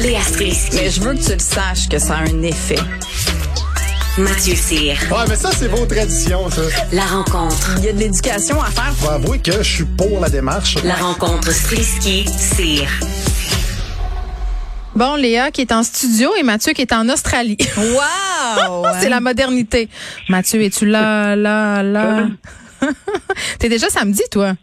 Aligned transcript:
Léa 0.00 0.20
Strisky. 0.22 0.76
Mais 0.76 0.90
je 0.90 1.00
veux 1.00 1.14
que 1.14 1.22
tu 1.24 1.32
le 1.32 1.38
saches 1.38 1.88
que 1.88 1.98
ça 1.98 2.16
a 2.16 2.22
un 2.22 2.42
effet. 2.42 2.78
Mathieu 4.18 4.54
Cyr. 4.54 4.96
Ouais, 5.10 5.24
mais 5.28 5.36
ça, 5.36 5.50
c'est 5.52 5.68
vos 5.68 5.86
traditions, 5.86 6.50
ça. 6.50 6.62
La 6.92 7.06
rencontre. 7.06 7.76
Il 7.78 7.84
y 7.84 7.88
a 7.88 7.92
de 7.92 7.98
l'éducation 7.98 8.60
à 8.60 8.66
faire. 8.66 8.92
Faut 8.96 9.10
avouer 9.10 9.38
que 9.38 9.52
je 9.62 9.74
suis 9.76 9.84
pour 9.84 10.20
la 10.20 10.28
démarche. 10.28 10.76
La 10.84 10.96
rencontre 10.96 11.50
Strisky-Cyr. 11.50 12.88
Bon, 14.94 15.16
Léa 15.16 15.50
qui 15.50 15.62
est 15.62 15.72
en 15.72 15.82
studio 15.82 16.30
et 16.38 16.42
Mathieu 16.42 16.74
qui 16.74 16.82
est 16.82 16.92
en 16.92 17.08
Australie. 17.08 17.56
Wow! 17.78 18.84
C'est 19.00 19.08
la 19.08 19.20
modernité. 19.20 19.88
Mathieu, 20.28 20.62
es-tu 20.62 20.84
là, 20.84 21.34
là, 21.34 21.82
là? 21.82 22.26
T'es 23.58 23.70
déjà 23.70 23.88
samedi, 23.88 24.22
toi? 24.30 24.54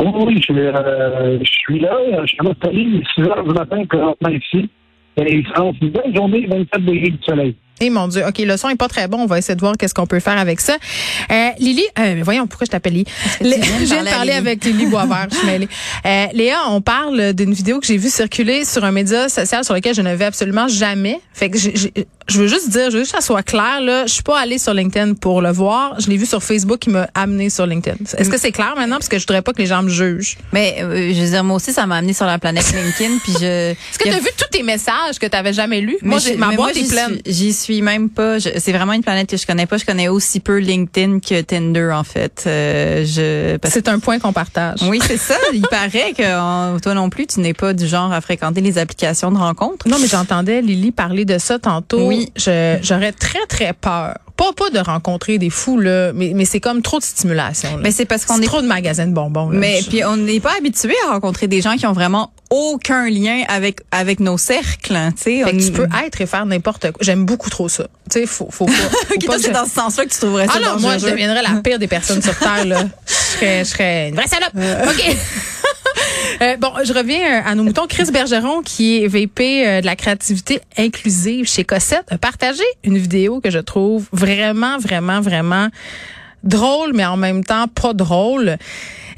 Oui, 0.00 0.06
oui, 0.26 0.42
je, 0.46 0.52
euh, 0.52 1.38
je 1.42 1.50
suis 1.50 1.80
là, 1.80 1.96
je 2.22 2.26
suis 2.26 2.38
en 2.40 2.46
Australie, 2.50 3.02
6 3.14 3.22
heures 3.22 3.44
du 3.44 3.52
matin, 3.54 3.84
présentement 3.88 4.28
ici. 4.30 4.68
Et 5.16 5.34
il 5.36 5.46
sera 5.48 5.70
une 5.82 5.90
belle 5.90 6.14
journée, 6.14 6.46
24 6.48 6.80
degrés 6.84 7.10
du 7.10 7.18
soleil. 7.26 7.56
Eh 7.82 7.88
mon 7.90 8.08
Dieu, 8.08 8.22
ok, 8.26 8.38
le 8.40 8.56
son 8.58 8.68
est 8.68 8.76
pas 8.76 8.88
très 8.88 9.08
bon. 9.08 9.20
On 9.20 9.26
va 9.26 9.38
essayer 9.38 9.54
de 9.54 9.60
voir 9.60 9.74
qu'est-ce 9.78 9.94
qu'on 9.94 10.06
peut 10.06 10.20
faire 10.20 10.38
avec 10.38 10.60
ça. 10.60 10.76
Euh, 11.30 11.48
Lily, 11.58 11.82
euh, 11.98 12.14
mais 12.14 12.22
voyons 12.22 12.46
pourquoi 12.46 12.66
je 12.66 12.70
t'appelle 12.70 12.92
Lily? 12.92 13.06
Lé- 13.40 13.56
Je 13.62 13.84
viens 13.86 14.04
de 14.04 14.08
parler 14.10 14.32
à 14.32 14.36
avec 14.36 14.62
Lily 14.64 14.86
Boisvert. 14.86 15.28
je 15.30 15.36
suis 15.36 15.46
mêlée. 15.46 15.68
Euh, 16.06 16.26
Léa, 16.34 16.56
on 16.68 16.80
parle 16.82 17.32
d'une 17.34 17.52
vidéo 17.52 17.78
que 17.80 17.86
j'ai 17.86 17.96
vue 17.96 18.08
circuler 18.10 18.64
sur 18.64 18.84
un 18.84 18.92
média 18.92 19.28
social 19.28 19.64
sur 19.64 19.74
lequel 19.74 19.94
je 19.94 20.02
ne 20.02 20.14
vais 20.14 20.24
absolument 20.26 20.68
jamais. 20.68 21.20
Fait 21.32 21.50
que 21.50 21.58
j'ai- 21.58 21.74
j'ai- 21.76 21.92
je 22.30 22.40
veux 22.40 22.46
juste 22.46 22.70
dire, 22.70 22.90
je 22.90 22.96
veux 22.96 23.02
juste 23.02 23.12
que 23.12 23.20
ça 23.20 23.26
soit 23.26 23.42
clair 23.42 23.80
là. 23.80 24.06
Je 24.06 24.12
suis 24.12 24.22
pas 24.22 24.38
allée 24.38 24.58
sur 24.58 24.72
LinkedIn 24.74 25.14
pour 25.14 25.42
le 25.42 25.50
voir. 25.52 25.98
Je 26.00 26.08
l'ai 26.08 26.16
vu 26.16 26.26
sur 26.26 26.42
Facebook 26.42 26.78
qui 26.80 26.90
m'a 26.90 27.08
amené 27.14 27.50
sur 27.50 27.66
LinkedIn. 27.66 27.96
Est-ce 28.16 28.30
que 28.30 28.38
c'est 28.38 28.52
clair 28.52 28.74
maintenant? 28.76 28.96
Parce 28.96 29.08
que 29.08 29.18
je 29.18 29.24
voudrais 29.26 29.42
pas 29.42 29.52
que 29.52 29.58
les 29.58 29.66
gens 29.66 29.82
me 29.82 29.88
jugent. 29.88 30.36
Mais 30.52 30.76
euh, 30.80 31.12
je 31.14 31.20
veux 31.20 31.28
dire, 31.30 31.44
moi 31.44 31.56
aussi, 31.56 31.72
ça 31.72 31.86
m'a 31.86 31.96
amené 31.96 32.12
sur 32.12 32.26
la 32.26 32.38
planète 32.38 32.72
LinkedIn. 32.72 33.18
puis 33.22 33.32
je. 33.40 33.70
Est-ce 33.72 33.98
que 33.98 34.04
tu 34.08 34.14
as 34.14 34.18
vu 34.20 34.28
tous 34.36 34.48
tes 34.50 34.62
messages 34.62 35.18
que 35.20 35.26
tu 35.26 35.36
avais 35.36 35.52
jamais 35.52 35.80
lus? 35.80 35.98
Moi, 36.02 36.18
je- 36.18 36.34
ma 36.34 36.48
mais 36.48 36.56
boîte 36.56 36.74
moi, 36.74 36.80
est 36.82 36.84
j'y 36.84 36.90
pleine. 36.90 37.20
suis- 37.26 37.32
J'y 37.34 37.52
suis 37.52 37.82
même 37.82 38.08
pas. 38.10 38.38
C'est 38.40 38.72
vraiment 38.72 38.92
une 38.92 39.02
planète 39.02 39.28
que 39.30 39.36
je 39.36 39.46
connais 39.46 39.66
pas. 39.66 39.76
Je 39.78 39.84
connais 39.84 40.08
aussi 40.08 40.40
peu 40.40 40.58
LinkedIn 40.58 41.20
que 41.20 41.40
Tinder 41.42 41.90
en 41.92 42.04
fait. 42.04 42.44
Euh, 42.46 43.04
je. 43.04 43.58
C'est 43.68 43.88
un 43.88 43.98
point 43.98 44.18
qu'on 44.18 44.32
partage. 44.32 44.80
Oui, 44.88 45.00
c'est 45.06 45.16
ça. 45.16 45.34
Il 45.52 45.62
paraît 45.70 46.12
que 46.16 46.78
toi 46.80 46.94
non 46.94 47.10
plus, 47.10 47.26
tu 47.26 47.40
n'es 47.40 47.54
pas 47.54 47.72
du 47.72 47.86
genre 47.86 48.12
à 48.12 48.20
fréquenter 48.20 48.60
les 48.60 48.78
applications 48.78 49.30
de 49.32 49.38
rencontres. 49.38 49.88
Non, 49.88 49.96
mais 50.00 50.06
j'entendais 50.08 50.60
Lily 50.62 50.92
parler 50.92 51.24
de 51.24 51.38
ça 51.38 51.58
tantôt. 51.58 52.06
Oui. 52.08 52.19
J'aurais 52.82 53.12
très, 53.12 53.44
très 53.48 53.72
peur. 53.72 54.18
Pas, 54.36 54.52
pas 54.54 54.70
de 54.70 54.78
rencontrer 54.78 55.36
des 55.36 55.50
fous, 55.50 55.78
là, 55.78 56.12
mais, 56.14 56.32
mais 56.34 56.46
c'est 56.46 56.60
comme 56.60 56.80
trop 56.80 56.98
de 56.98 57.04
stimulation. 57.04 57.76
là. 57.76 57.82
Mais 57.82 57.90
c'est 57.90 58.06
parce 58.06 58.24
qu'on 58.24 58.40
est 58.40 58.46
trop 58.46 58.62
de 58.62 58.66
magasins 58.66 59.06
de 59.06 59.12
bonbons. 59.12 59.50
Là. 59.50 59.58
Mais 59.58 59.82
puis 59.86 60.02
on 60.02 60.16
n'est 60.16 60.40
pas 60.40 60.52
habitué 60.56 60.94
à 61.06 61.12
rencontrer 61.12 61.46
des 61.46 61.60
gens 61.60 61.76
qui 61.76 61.86
ont 61.86 61.92
vraiment 61.92 62.32
aucun 62.48 63.08
lien 63.10 63.42
avec 63.48 63.80
avec 63.90 64.18
nos 64.18 64.38
cercles, 64.38 64.96
hein, 64.96 65.10
tu 65.14 65.22
sais. 65.24 65.44
On- 65.44 65.56
tu 65.56 65.70
peux 65.72 65.86
être 66.06 66.20
et 66.22 66.26
faire 66.26 66.46
n'importe 66.46 66.90
quoi. 66.90 66.98
J'aime 67.02 67.26
beaucoup 67.26 67.50
trop 67.50 67.68
ça. 67.68 67.84
Tu 68.10 68.20
sais, 68.20 68.26
faut, 68.26 68.48
faut 68.50 68.64
pas. 68.64 68.72
faut 68.72 69.32
c'est 69.38 69.48
je- 69.48 69.52
dans 69.52 69.66
ce 69.66 69.72
sens-là 69.72 70.06
que 70.06 70.10
tu 70.10 70.18
trouverais 70.18 70.46
ça 70.46 70.54
Ah 70.56 70.60
non, 70.60 70.80
moi, 70.80 70.96
je 70.96 71.04
deviendrais 71.06 71.42
la 71.42 71.60
pire 71.60 71.78
des 71.78 71.86
personnes 71.88 72.22
sur 72.22 72.36
Terre, 72.38 72.64
là. 72.64 72.84
Je 73.06 73.12
serais, 73.46 73.64
je 73.64 73.70
serais 73.70 74.08
une 74.08 74.16
vraie 74.16 74.26
salope. 74.26 74.52
OK. 74.54 75.16
Euh, 76.42 76.56
bon, 76.56 76.72
je 76.82 76.92
reviens 76.94 77.40
euh, 77.40 77.42
à 77.44 77.54
nos 77.54 77.64
moutons. 77.64 77.86
Chris 77.86 78.10
Bergeron, 78.10 78.62
qui 78.62 79.02
est 79.04 79.08
VP 79.08 79.66
euh, 79.66 79.80
de 79.82 79.86
la 79.86 79.94
créativité 79.94 80.60
inclusive 80.78 81.46
chez 81.46 81.64
Cossette, 81.64 82.06
a 82.10 82.16
partagé 82.16 82.62
une 82.82 82.96
vidéo 82.96 83.40
que 83.40 83.50
je 83.50 83.58
trouve 83.58 84.06
vraiment, 84.12 84.78
vraiment, 84.78 85.20
vraiment 85.20 85.68
drôle, 86.42 86.92
mais 86.94 87.04
en 87.04 87.18
même 87.18 87.44
temps 87.44 87.68
pas 87.68 87.92
drôle. 87.92 88.56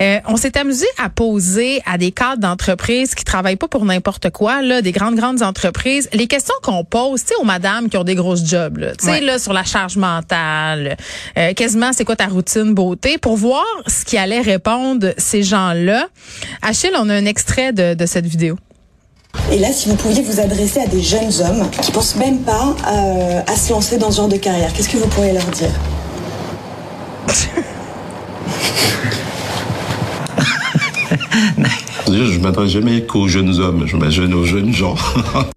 Euh, 0.01 0.19
on 0.29 0.37
s'est 0.37 0.57
amusé 0.57 0.87
à 0.99 1.09
poser 1.09 1.83
à 1.87 1.99
des 1.99 2.13
cadres 2.13 2.41
d'entreprises 2.41 3.15
qui 3.15 3.25
travaillent 3.25 3.57
pas 3.57 3.69
pour 3.69 3.85
n'importe 3.85 4.31
quoi, 4.31 4.63
là, 4.63 4.83
des 4.83 4.93
grandes 4.93 5.17
grandes 5.17 5.43
entreprises, 5.43 6.09
les 6.13 6.27
questions 6.27 6.55
qu'on 6.63 6.85
pose, 6.85 7.23
tu 7.23 7.29
sais, 7.29 7.35
aux 7.41 7.45
madames 7.45 7.89
qui 7.89 7.97
ont 7.97 8.05
des 8.05 8.15
grosses 8.15 8.45
jobs, 8.45 8.79
là, 8.79 8.95
tu 8.97 9.05
sais, 9.05 9.11
Ouais. 9.13 9.21
là, 9.21 9.39
sur 9.39 9.53
la 9.53 9.65
charge 9.65 9.97
mentale, 9.97 10.97
euh, 11.39 11.53
quasiment, 11.55 11.93
c'est 11.93 12.05
quoi 12.05 12.17
ta 12.17 12.27
routine 12.27 12.75
beauté, 12.75 13.19
pour 13.19 13.37
voir 13.37 13.65
ce 13.87 14.05
qui 14.05 14.17
allait 14.17 14.41
répondre 14.41 15.13
ces 15.19 15.43
gens-là. 15.43 16.07
Achille, 16.63 16.93
on 16.99 17.09
a 17.09 17.15
un 17.15 17.25
extrait 17.27 17.73
de, 17.73 17.95
de 17.95 18.07
cette 18.07 18.27
vidéo. 18.27 18.57
Et 19.51 19.59
là, 19.59 19.73
si 19.73 19.89
vous 19.89 19.97
pouviez 19.97 20.23
vous 20.23 20.41
adresser 20.41 20.81
à 20.81 20.87
des 20.87 21.01
jeunes 21.03 21.33
hommes 21.41 21.71
qui 21.83 21.91
pensent 21.91 22.17
même 22.17 22.41
pas 22.43 22.75
euh, 22.93 23.41
à 23.47 23.57
se 23.57 23.73
lancer 23.73 23.97
dans 23.97 24.11
ce 24.11 24.19
genre 24.19 24.29
de 24.29 24.37
carrière, 24.37 24.73
qu'est-ce 24.75 24.89
que 24.91 24.99
vous 24.99 25.09
pourriez 25.09 25.33
leur 25.33 25.47
dire? 25.47 25.71
Je 32.09 32.39
m'adresse 32.41 32.71
jamais 32.71 33.03
qu'aux 33.03 33.29
jeunes 33.29 33.59
hommes, 33.59 33.87
je 33.87 33.97
m'imagine 33.97 34.35
aux 34.35 34.45
jeunes 34.45 34.73
gens. 34.73 34.97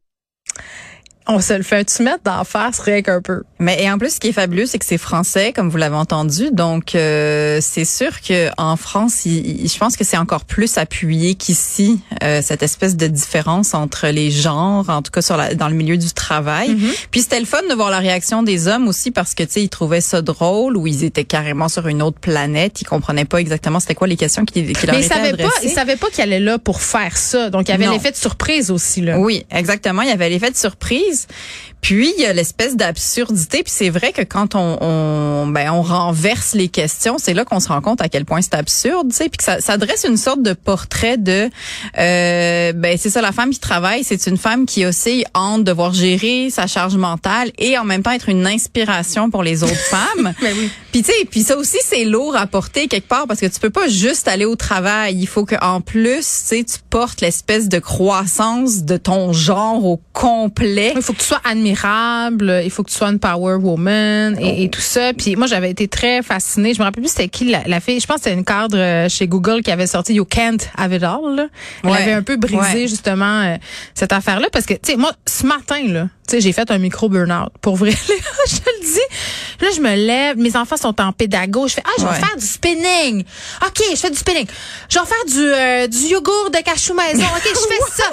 On 1.28 1.40
se 1.42 1.54
le 1.54 1.64
fait-tu 1.64 2.04
mettre 2.04 2.24
d'en 2.24 2.44
face 2.44 2.80
rien 2.80 3.02
qu'un 3.02 3.20
peu? 3.22 3.42
Mais 3.58 3.82
et 3.84 3.90
en 3.90 3.98
plus, 3.98 4.16
ce 4.16 4.20
qui 4.20 4.28
est 4.28 4.32
fabuleux, 4.34 4.66
c'est 4.68 4.78
que 4.78 4.86
c'est 4.86 4.98
français, 5.00 5.54
comme 5.54 5.70
vous 5.70 5.78
l'avez 5.78 5.96
entendu. 5.96 6.50
Donc, 6.52 6.94
euh, 6.94 7.60
c'est 7.62 7.86
sûr 7.86 8.22
que 8.22 8.50
en 8.58 8.76
France, 8.78 9.26
il- 9.26 9.64
il- 9.64 9.68
je 9.70 9.78
pense 9.80 9.98
que 9.98 10.04
c'est 10.04 10.18
encore 10.18 10.46
plus 10.46 10.78
appuyé 10.78 11.34
qu'ici 11.36 12.00
euh, 12.24 12.42
cette 12.44 12.62
espèce 12.62 12.96
de 12.96 13.08
différence 13.08 13.74
entre 13.74 14.08
les 14.10 14.30
genres, 14.30 14.88
en 14.90 15.02
tout 15.02 15.12
cas 15.12 15.22
sur 15.24 15.36
la, 15.38 15.56
dans 15.56 15.68
le 15.68 15.74
milieu 15.74 15.98
du 15.98 16.12
travail. 16.14 16.76
Puis 17.10 17.22
c'était 17.22 17.40
le 17.40 17.46
fun 17.48 17.62
de 17.70 17.74
voir 17.74 17.90
la 17.90 18.00
réaction 18.00 18.44
des 18.44 18.68
hommes 18.68 18.88
aussi 18.88 19.10
parce 19.12 19.34
que 19.34 19.42
tu 19.44 19.52
sais, 19.54 19.64
ils 19.64 19.70
trouvaient 19.70 20.02
ça 20.02 20.22
drôle 20.22 20.78
ou 20.78 20.86
ils 20.86 21.04
étaient 21.04 21.24
carrément 21.24 21.70
sur 21.70 21.88
une 21.88 22.02
autre 22.04 22.20
planète. 22.20 22.82
Ils 22.82 22.86
comprenaient 22.86 23.26
pas 23.26 23.40
exactement 23.40 23.80
c'était 23.80 23.96
quoi 23.96 24.08
les 24.08 24.18
questions 24.18 24.46
qui, 24.46 24.74
qui 24.74 24.86
leur 24.86 24.96
Mais 24.96 25.02
ils 25.02 25.06
étaient 25.06 25.16
savaient 25.16 25.30
pas, 25.38 25.44
adressées. 25.46 25.68
ils 25.68 25.70
savaient 25.72 25.96
pas 25.96 26.08
qu'il 26.12 26.22
allait 26.22 26.40
là 26.40 26.60
pour 26.60 26.82
faire 26.82 27.18
ça. 27.18 27.50
Donc, 27.50 27.68
il 27.68 27.72
y 27.72 27.74
avait 27.74 27.88
l'effet 27.88 28.12
de 28.12 28.16
surprise 28.18 28.70
aussi, 28.70 29.02
là. 29.02 29.18
Oui, 29.18 29.46
exactement. 29.50 30.02
Il 30.04 30.10
y 30.10 30.12
avait 30.12 30.30
l'effet 30.30 30.52
de 30.52 30.58
surprise. 30.58 31.15
Puis 31.82 32.12
il 32.18 32.22
y 32.22 32.26
a 32.26 32.34
l'espèce 32.34 32.76
d'absurdité. 32.76 33.62
Puis 33.62 33.74
c'est 33.76 33.90
vrai 33.92 34.12
que 34.12 34.24
quand 34.24 34.56
on, 34.56 34.78
on 34.82 35.48
ben 35.48 35.70
on 35.72 35.82
renverse 35.84 36.54
les 36.54 36.68
questions, 36.68 37.18
c'est 37.20 37.34
là 37.34 37.46
qu'on 37.46 37.60
se 37.60 37.68
rend 37.68 37.82
compte 37.82 38.02
à 38.02 38.10
quel 38.10 38.26
point 38.26 38.42
c'est 38.42 38.56
absurde, 38.56 39.10
tu 39.12 39.18
sais. 39.18 39.30
Puis 39.30 39.38
que 39.38 39.44
ça, 39.44 39.62
ça 39.62 39.78
dresse 39.78 40.04
une 40.08 40.18
sorte 40.18 40.42
de 40.42 40.54
portrait 40.54 41.18
de, 41.18 41.50
euh, 41.98 42.74
ben 42.74 42.98
c'est 42.98 43.10
ça 43.10 43.22
la 43.22 43.32
femme 43.32 43.52
qui 43.52 43.60
travaille, 43.60 44.04
c'est 44.04 44.26
une 44.28 44.38
femme 44.38 44.66
qui 44.66 44.86
aussi 44.86 45.26
entre 45.34 45.64
devoir 45.64 45.94
gérer 45.94 46.50
sa 46.50 46.66
charge 46.66 46.96
mentale 46.96 47.52
et 47.58 47.78
en 47.78 47.84
même 47.84 48.02
temps 48.02 48.12
être 48.12 48.30
une 48.30 48.48
inspiration 48.48 49.30
pour 49.30 49.44
les 49.44 49.64
autres 49.64 49.76
femmes. 49.76 50.34
Ben 50.42 50.54
oui. 50.58 50.70
Puis 50.92 51.02
tu 51.02 51.12
sais, 51.12 51.26
puis 51.26 51.42
ça 51.42 51.58
aussi 51.58 51.78
c'est 51.84 52.06
lourd 52.06 52.36
à 52.36 52.46
porter 52.46 52.88
quelque 52.88 53.08
part 53.08 53.26
parce 53.28 53.40
que 53.40 53.46
tu 53.46 53.60
peux 53.60 53.70
pas 53.70 53.88
juste 53.88 54.28
aller 54.28 54.46
au 54.46 54.56
travail. 54.56 55.16
Il 55.18 55.28
faut 55.28 55.44
que 55.46 55.56
en 55.62 55.82
plus, 55.82 56.20
tu 56.20 56.58
sais, 56.58 56.64
tu 56.64 56.78
portes 56.90 57.22
l'espèce 57.22 57.68
de 57.68 57.80
croissance 57.80 58.84
de 58.84 58.98
ton 58.98 59.34
genre 59.34 59.84
au 59.86 60.00
complet. 60.14 60.94
Il 60.96 61.02
faut 61.06 61.14
que 61.14 61.20
tu 61.20 61.26
sois 61.26 61.42
admirable, 61.44 62.62
il 62.64 62.72
faut 62.72 62.84
que 62.84 62.90
tu 62.90 62.96
sois 62.98 63.10
une 63.10 63.20
power 63.20 63.56
woman 63.56 64.38
et, 64.40 64.64
et 64.64 64.70
tout 64.70 64.82
ça. 64.82 65.14
Puis 65.14 65.36
moi, 65.36 65.48
j'avais 65.48 65.70
été 65.72 65.88
très 65.88 66.22
fascinée. 66.22 66.74
Je 66.74 66.80
me 66.80 66.86
rappelle 66.86 67.04
plus 67.04 67.10
c'était 67.10 67.28
qui 67.30 67.46
la, 67.46 67.62
la 67.66 67.80
fille. 67.80 68.00
Je 68.00 68.06
pense 68.08 68.18
que 68.18 68.24
c'était 68.24 68.36
une 68.36 68.46
cadre 68.46 68.78
euh, 68.78 69.10
chez 69.10 69.28
Google 69.28 69.62
qui 69.62 69.72
avait 69.72 69.88
sorti 69.88 70.14
You 70.16 70.26
Can't 70.26 70.58
Have 70.78 70.94
It 70.94 71.04
All. 71.04 71.36
là. 71.36 71.48
Elle 71.84 71.90
Ouais. 71.90 71.98
avait 72.02 72.14
un 72.14 72.24
peu 72.24 72.36
brisé 72.38 72.56
Ouais. 72.58 72.88
justement 72.88 73.42
euh, 73.42 73.56
cette 73.94 74.14
affaire-là 74.14 74.48
parce 74.52 74.66
que 74.66 74.74
tu 74.74 74.92
sais 74.92 74.96
moi 74.98 75.12
ce 75.28 75.46
matin 75.46 75.82
là, 75.88 76.04
tu 76.28 76.36
sais 76.36 76.42
j'ai 76.42 76.52
fait 76.54 76.70
un 76.72 76.78
micro 76.78 77.10
burn-out 77.10 77.52
pour 77.62 77.76
vrai. 77.76 77.92
je 78.48 78.56
le 78.56 78.84
dis. 78.84 79.62
Là 79.62 79.68
je 79.76 79.82
me 79.82 79.96
lève, 79.96 80.38
mes 80.38 80.56
enfants 80.58 80.78
sont 80.78 81.00
en 81.02 81.12
pédago, 81.12 81.68
je 81.68 81.76
fais 81.76 81.84
ah 81.86 81.92
je 81.98 82.04
vais 82.04 82.10
Ouais. 82.10 82.16
faire 82.20 82.36
du 82.38 82.46
spinning. 82.46 83.24
OK, 83.66 83.82
je 83.92 83.96
fais 83.96 84.10
du 84.10 84.18
spinning. 84.18 84.48
Je 84.90 85.00
vais 85.00 85.06
faire 85.06 85.26
du 85.28 85.40
euh, 85.44 85.88
du 85.88 86.08
yogourt 86.14 86.50
de 86.52 86.58
cachou 86.64 86.94
maison. 86.94 87.24
OK, 87.26 87.44
je 87.44 87.50
fais 87.50 87.82
ça. 87.96 88.04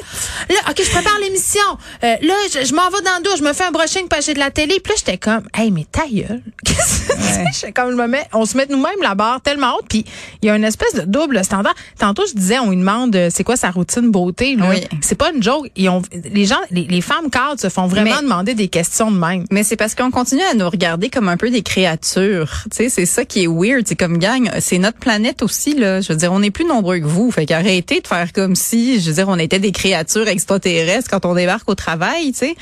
Là 0.50 0.60
OK, 0.70 0.82
je 0.84 0.90
prépare 0.90 1.18
l'émission. 1.20 1.60
Euh, 2.04 2.16
là 2.22 2.34
je, 2.52 2.66
je 2.66 2.74
m'en 2.82 2.90
vais 2.96 3.02
dans 3.04 3.16
le 3.18 3.22
dos, 3.22 3.30
je 3.38 3.42
me 3.42 3.52
fais 3.52 3.64
un 3.64 3.70
brushing 3.70 4.08
que 4.08 4.16
j'ai 4.22 4.34
de 4.34 4.38
la 4.38 4.50
télé. 4.50 4.80
Puis 4.80 4.92
là 4.92 4.96
j'étais 4.98 5.18
comme 5.18 5.42
hey 5.56 5.70
mais 5.70 5.86
ta 5.90 6.06
gueule. 6.06 6.42
Qu'est-ce 6.64 7.08
que 7.08 7.14
c'est? 7.20 7.44
J'étais 7.54 7.72
comme 7.72 7.90
je 7.90 7.96
me 7.96 8.06
mets 8.06 8.24
on 8.32 8.44
se 8.44 8.56
met 8.56 8.66
nous-mêmes 8.68 9.02
la 9.02 9.14
barre 9.14 9.40
tellement 9.40 9.76
haute 9.76 9.86
puis 9.88 10.04
il 10.42 10.46
y 10.46 10.50
a 10.50 10.56
une 10.56 10.64
espèce 10.64 10.94
de 10.94 11.02
double 11.02 11.44
standard. 11.44 11.74
Tantôt 11.98 12.24
je 12.28 12.34
disais 12.34 12.58
on 12.58 12.70
lui 12.70 12.76
demande 12.76 13.14
euh, 13.16 13.28
c'est 13.32 13.44
quoi 13.44 13.56
sa 13.56 13.70
routine 13.70 14.10
beauté 14.10 14.56
là? 14.56 14.66
Oui. 14.70 14.80
C'est 15.00 15.14
pas 15.16 15.30
une 15.34 15.42
joke, 15.42 15.70
ils 15.76 15.88
ont 15.88 16.02
les 16.12 16.44
gens 16.46 16.60
les, 16.70 16.84
les 16.84 17.00
femmes 17.00 17.30
cadres 17.30 17.60
se 17.60 17.68
font 17.68 17.86
vraiment 17.86 18.16
Mais- 18.16 18.22
demander 18.22 18.54
des 18.54 18.68
questions 18.68 19.10
de 19.10 19.18
même. 19.18 19.44
Mais 19.50 19.62
c'est 19.64 19.76
parce 19.76 19.94
qu'on 19.94 20.10
continue 20.10 20.42
à 20.42 20.54
nous 20.54 20.68
regarder 20.68 21.08
comme 21.10 21.28
un 21.28 21.36
peu 21.36 21.50
des 21.50 21.62
créatures. 21.62 22.50
Tu 22.70 22.76
sais, 22.76 22.88
c'est 22.88 23.06
ça 23.06 23.24
qui 23.24 23.44
est 23.44 23.46
weird. 23.48 23.86
C'est 23.86 23.96
comme 23.96 24.18
gang, 24.18 24.50
c'est 24.60 24.78
notre 24.78 24.98
planète 24.98 25.42
aussi 25.42 25.74
là. 25.74 26.00
Je 26.00 26.12
veux 26.12 26.18
dire, 26.18 26.32
on 26.32 26.42
est 26.42 26.50
plus 26.50 26.64
nombreux 26.64 26.98
que 26.98 27.06
vous. 27.06 27.30
Fait 27.30 27.46
qu'arrêtez 27.46 28.00
de 28.00 28.06
faire 28.06 28.32
comme 28.32 28.54
si, 28.54 29.00
je 29.00 29.08
veux 29.08 29.14
dire, 29.16 29.28
on 29.28 29.38
était 29.38 29.58
des 29.58 29.72
créatures 29.72 30.28
extraterrestres 30.28 31.08
quand 31.10 31.24
on 31.26 31.34
débarque 31.34 31.68
au 31.68 31.74
travail. 31.74 32.32
Tu 32.32 32.38
sais. 32.38 32.56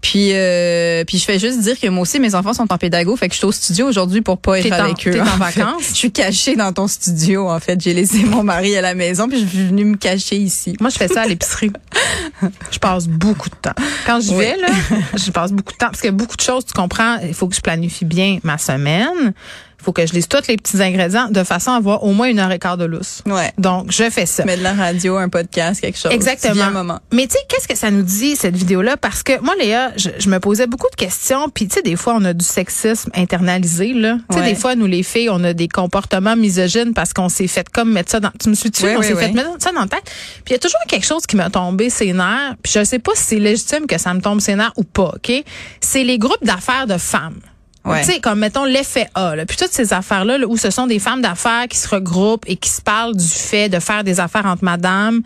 Puis, 0.00 0.30
euh, 0.32 1.04
puis 1.04 1.18
je 1.18 1.24
fais 1.24 1.38
juste 1.38 1.60
dire 1.60 1.78
que 1.78 1.86
moi 1.88 2.02
aussi, 2.02 2.18
mes 2.20 2.34
enfants 2.34 2.52
sont 2.54 2.72
en 2.72 2.78
pédago. 2.78 3.16
Fait 3.16 3.28
que 3.28 3.34
je 3.34 3.38
suis 3.38 3.46
au 3.46 3.52
studio 3.52 3.86
aujourd'hui 3.88 4.20
pour 4.20 4.38
pas 4.38 4.58
être 4.60 4.72
en- 4.72 4.84
avec 4.84 5.06
eux. 5.06 5.12
t'es 5.12 5.20
en 5.20 5.24
vacances? 5.36 5.88
Je 5.90 5.94
suis 5.94 6.12
cachée 6.12 6.56
dans 6.56 6.72
ton 6.72 6.88
studio. 6.88 7.48
En 7.48 7.60
fait, 7.60 7.80
j'ai 7.80 7.94
laissé 7.94 8.24
mon 8.24 8.42
mari 8.42 8.76
à 8.76 8.80
la 8.80 8.94
maison 8.94 9.28
puis 9.28 9.40
je 9.40 9.46
suis 9.46 9.66
venue 9.66 9.84
me 9.84 9.96
cacher 9.96 10.36
ici. 10.36 10.74
Moi, 10.80 10.90
je 10.90 10.96
fais 10.96 11.08
ça 11.08 11.22
à 11.22 11.26
l'épicerie. 11.26 11.72
je 12.70 12.78
passe 12.78 13.06
beaucoup 13.08 13.48
de 13.50 13.54
temps. 13.56 13.74
Quand 14.06 14.20
je 14.20 14.30
Oui. 14.30 14.38
vais, 14.44 14.56
là, 14.56 14.68
je 15.14 15.30
passe 15.30 15.52
beaucoup 15.52 15.72
de 15.72 15.78
temps. 15.78 15.86
Parce 15.90 16.00
que 16.00 16.08
beaucoup 16.08 16.36
de 16.36 16.42
choses, 16.42 16.64
tu 16.64 16.72
comprends, 16.72 17.18
il 17.26 17.34
faut 17.34 17.48
que 17.48 17.54
je 17.56 17.60
planifie 17.60 18.04
bien 18.04 18.38
ma 18.42 18.58
semaine. 18.58 19.32
Faut 19.82 19.92
que 19.92 20.06
je 20.06 20.12
lise 20.12 20.28
tous 20.28 20.46
les 20.48 20.56
petits 20.56 20.82
ingrédients 20.82 21.28
de 21.30 21.42
façon 21.44 21.72
à 21.72 21.76
avoir 21.76 22.04
au 22.04 22.12
moins 22.12 22.28
une 22.28 22.38
heure 22.38 22.50
et 22.52 22.58
quart 22.58 22.76
de 22.76 22.84
lousse. 22.84 23.22
Ouais. 23.26 23.52
Donc, 23.58 23.90
je 23.90 24.08
fais 24.10 24.26
ça. 24.26 24.44
Mais 24.44 24.56
de 24.56 24.62
la 24.62 24.72
radio, 24.74 25.16
un 25.16 25.28
podcast, 25.28 25.80
quelque 25.80 25.98
chose. 25.98 26.12
Exactement. 26.12 26.54
Tu 26.54 26.60
un 26.60 26.70
moment. 26.70 26.98
Mais 27.12 27.26
tu 27.26 27.32
sais, 27.34 27.38
qu'est-ce 27.48 27.68
que 27.68 27.76
ça 27.76 27.90
nous 27.90 28.02
dit, 28.02 28.36
cette 28.36 28.56
vidéo-là? 28.56 28.96
Parce 28.96 29.22
que 29.22 29.40
moi, 29.40 29.54
Léa, 29.58 29.92
je, 29.96 30.10
je 30.18 30.28
me 30.28 30.38
posais 30.40 30.66
beaucoup 30.66 30.88
de 30.90 30.96
questions. 30.96 31.48
Puis, 31.48 31.68
tu 31.68 31.76
sais, 31.76 31.82
des 31.82 31.96
fois, 31.96 32.14
on 32.16 32.24
a 32.24 32.32
du 32.32 32.44
sexisme 32.44 33.10
internalisé. 33.14 33.92
là. 33.94 34.16
Tu 34.30 34.36
sais, 34.36 34.42
Ouais. 34.42 34.50
des 34.50 34.54
fois, 34.54 34.74
nous, 34.74 34.86
les 34.86 35.02
filles, 35.02 35.30
on 35.30 35.42
a 35.44 35.52
des 35.52 35.68
comportements 35.68 36.36
misogynes 36.36 36.92
parce 36.94 37.12
qu'on 37.12 37.28
s'est 37.28 37.46
fait 37.46 37.68
comme 37.68 37.92
mettre 37.92 38.10
ça 38.10 38.20
dans... 38.20 38.30
Tu 38.40 38.48
me 38.48 38.54
suis-tu? 38.54 38.84
Oui, 38.84 38.92
on 38.96 39.00
oui, 39.00 39.06
s'est 39.06 39.16
fait 39.16 39.32
mettre 39.32 39.50
ça 39.58 39.72
dans 39.72 39.80
la 39.80 39.86
tête. 39.86 40.02
Puis, 40.04 40.42
il 40.48 40.52
y 40.52 40.56
a 40.56 40.58
toujours 40.58 40.80
quelque 40.88 41.06
chose 41.06 41.22
qui 41.26 41.36
m'a 41.36 41.50
tombé 41.50 41.90
ses 41.90 42.12
nerfs. 42.12 42.54
Puis, 42.62 42.72
je 42.74 42.84
sais 42.84 42.98
pas 42.98 43.12
si 43.14 43.22
c'est 43.22 43.38
légitime 43.38 43.86
que 43.86 43.98
ça 43.98 44.12
me 44.14 44.20
tombe 44.20 44.40
ses 44.40 44.54
nerfs 44.54 44.72
ou 44.76 44.84
pas, 44.84 45.12
OK? 45.16 45.32
C'est 45.80 46.04
les 46.04 46.18
groupes 46.18 46.42
d'affaires 46.44 46.86
de 46.86 46.96
femmes. 46.98 47.40
Ouais. 47.84 48.04
Tu 48.04 48.20
comme 48.20 48.40
mettons 48.40 48.64
l'effet 48.64 49.08
A, 49.14 49.34
là. 49.36 49.46
puis 49.46 49.56
toutes 49.56 49.72
ces 49.72 49.92
affaires-là, 49.92 50.38
là, 50.38 50.46
où 50.46 50.56
ce 50.56 50.70
sont 50.70 50.86
des 50.86 50.98
femmes 50.98 51.22
d'affaires 51.22 51.66
qui 51.68 51.78
se 51.78 51.88
regroupent 51.88 52.44
et 52.46 52.56
qui 52.56 52.68
se 52.68 52.82
parlent 52.82 53.16
du 53.16 53.26
fait 53.26 53.68
de 53.68 53.78
faire 53.78 54.04
des 54.04 54.20
affaires 54.20 54.44
entre 54.44 54.64
madame. 54.64 55.22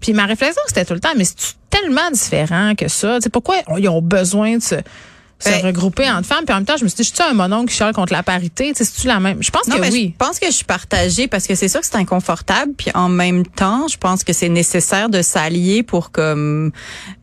Puis 0.00 0.12
ma 0.12 0.26
réflexion, 0.26 0.60
c'était 0.66 0.84
tout 0.84 0.92
le 0.92 1.00
temps, 1.00 1.14
mais 1.16 1.24
c'est 1.24 1.54
tellement 1.70 2.10
différent 2.12 2.74
que 2.74 2.88
ça? 2.88 3.18
Tu 3.20 3.30
pourquoi 3.30 3.56
ils 3.78 3.88
ont 3.88 4.02
besoin 4.02 4.58
de 4.58 4.62
se, 4.62 4.74
se 5.44 5.50
Ben- 5.50 5.66
regrouper 5.66 6.08
entre 6.10 6.26
femmes? 6.26 6.44
Puis 6.44 6.52
en 6.54 6.58
même 6.58 6.64
temps, 6.66 6.76
je 6.76 6.84
me 6.84 6.88
suis 6.88 6.96
dit, 6.96 7.04
je 7.08 7.14
suis 7.14 7.22
un 7.30 7.34
mononcle 7.34 7.70
qui 7.70 7.76
chiale 7.76 7.92
contre 7.94 8.12
la 8.12 8.22
parité? 8.22 8.72
C'est-tu 8.74 9.06
la 9.06 9.20
même? 9.20 9.42
Je 9.42 9.50
pense 9.50 9.66
Non, 9.68 9.76
que 9.76 9.80
mais 9.80 9.90
oui. 9.92 10.14
je 10.18 10.24
pense 10.24 10.38
que 10.38 10.46
je 10.46 10.52
suis 10.52 10.64
partagée 10.64 11.28
parce 11.28 11.46
que 11.46 11.54
c'est 11.54 11.68
sûr 11.68 11.80
que 11.80 11.86
c'est 11.86 11.96
inconfortable, 11.96 12.72
puis 12.76 12.90
en 12.94 13.08
même 13.08 13.46
temps, 13.46 13.86
je 13.88 13.96
pense 13.96 14.24
que 14.24 14.32
c'est 14.32 14.48
nécessaire 14.48 15.08
de 15.08 15.22
s'allier 15.22 15.82
pour 15.82 16.10
comme 16.10 16.72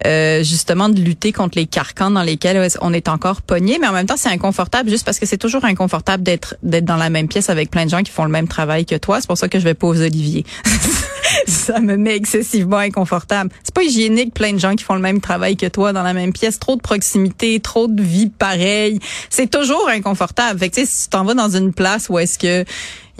euh, 0.05 0.43
justement 0.43 0.89
de 0.89 0.99
lutter 1.01 1.31
contre 1.31 1.57
les 1.57 1.65
carcans 1.65 2.11
dans 2.11 2.23
lesquels 2.23 2.67
on 2.81 2.93
est 2.93 3.07
encore 3.07 3.41
pogné. 3.41 3.77
Mais 3.79 3.87
en 3.87 3.93
même 3.93 4.05
temps, 4.05 4.17
c'est 4.17 4.29
inconfortable 4.29 4.89
juste 4.89 5.05
parce 5.05 5.19
que 5.19 5.25
c'est 5.25 5.37
toujours 5.37 5.65
inconfortable 5.65 6.23
d'être 6.23 6.55
d'être 6.63 6.85
dans 6.85 6.97
la 6.97 7.09
même 7.09 7.27
pièce 7.27 7.49
avec 7.49 7.71
plein 7.71 7.85
de 7.85 7.89
gens 7.89 8.03
qui 8.03 8.11
font 8.11 8.23
le 8.25 8.29
même 8.31 8.47
travail 8.47 8.85
que 8.85 8.95
toi. 8.95 9.19
C'est 9.21 9.27
pour 9.27 9.37
ça 9.37 9.47
que 9.49 9.59
je 9.59 9.63
vais 9.63 9.73
pas 9.73 9.87
aux 9.87 10.01
Olivier. 10.01 10.45
ça 11.47 11.79
me 11.79 11.95
met 11.97 12.15
excessivement 12.15 12.77
inconfortable. 12.77 13.51
C'est 13.63 13.73
pas 13.73 13.83
hygiénique, 13.83 14.33
plein 14.33 14.53
de 14.53 14.59
gens 14.59 14.75
qui 14.75 14.83
font 14.83 14.95
le 14.95 15.01
même 15.01 15.21
travail 15.21 15.55
que 15.57 15.65
toi 15.67 15.93
dans 15.93 16.03
la 16.03 16.13
même 16.13 16.33
pièce, 16.33 16.59
trop 16.59 16.75
de 16.75 16.81
proximité, 16.81 17.59
trop 17.59 17.87
de 17.87 18.01
C'est 19.29 19.49
toujours 19.49 19.89
inconfortable. 19.89 20.59
Fait 20.59 20.69
que 20.69 20.85
si 20.85 21.03
tu 21.03 21.09
t'en 21.09 21.23
vas 21.23 21.33
dans 21.33 21.49
une 21.49 21.73
place 21.73 22.07
où 22.09 22.19
est-ce 22.19 22.37
que 22.37 22.65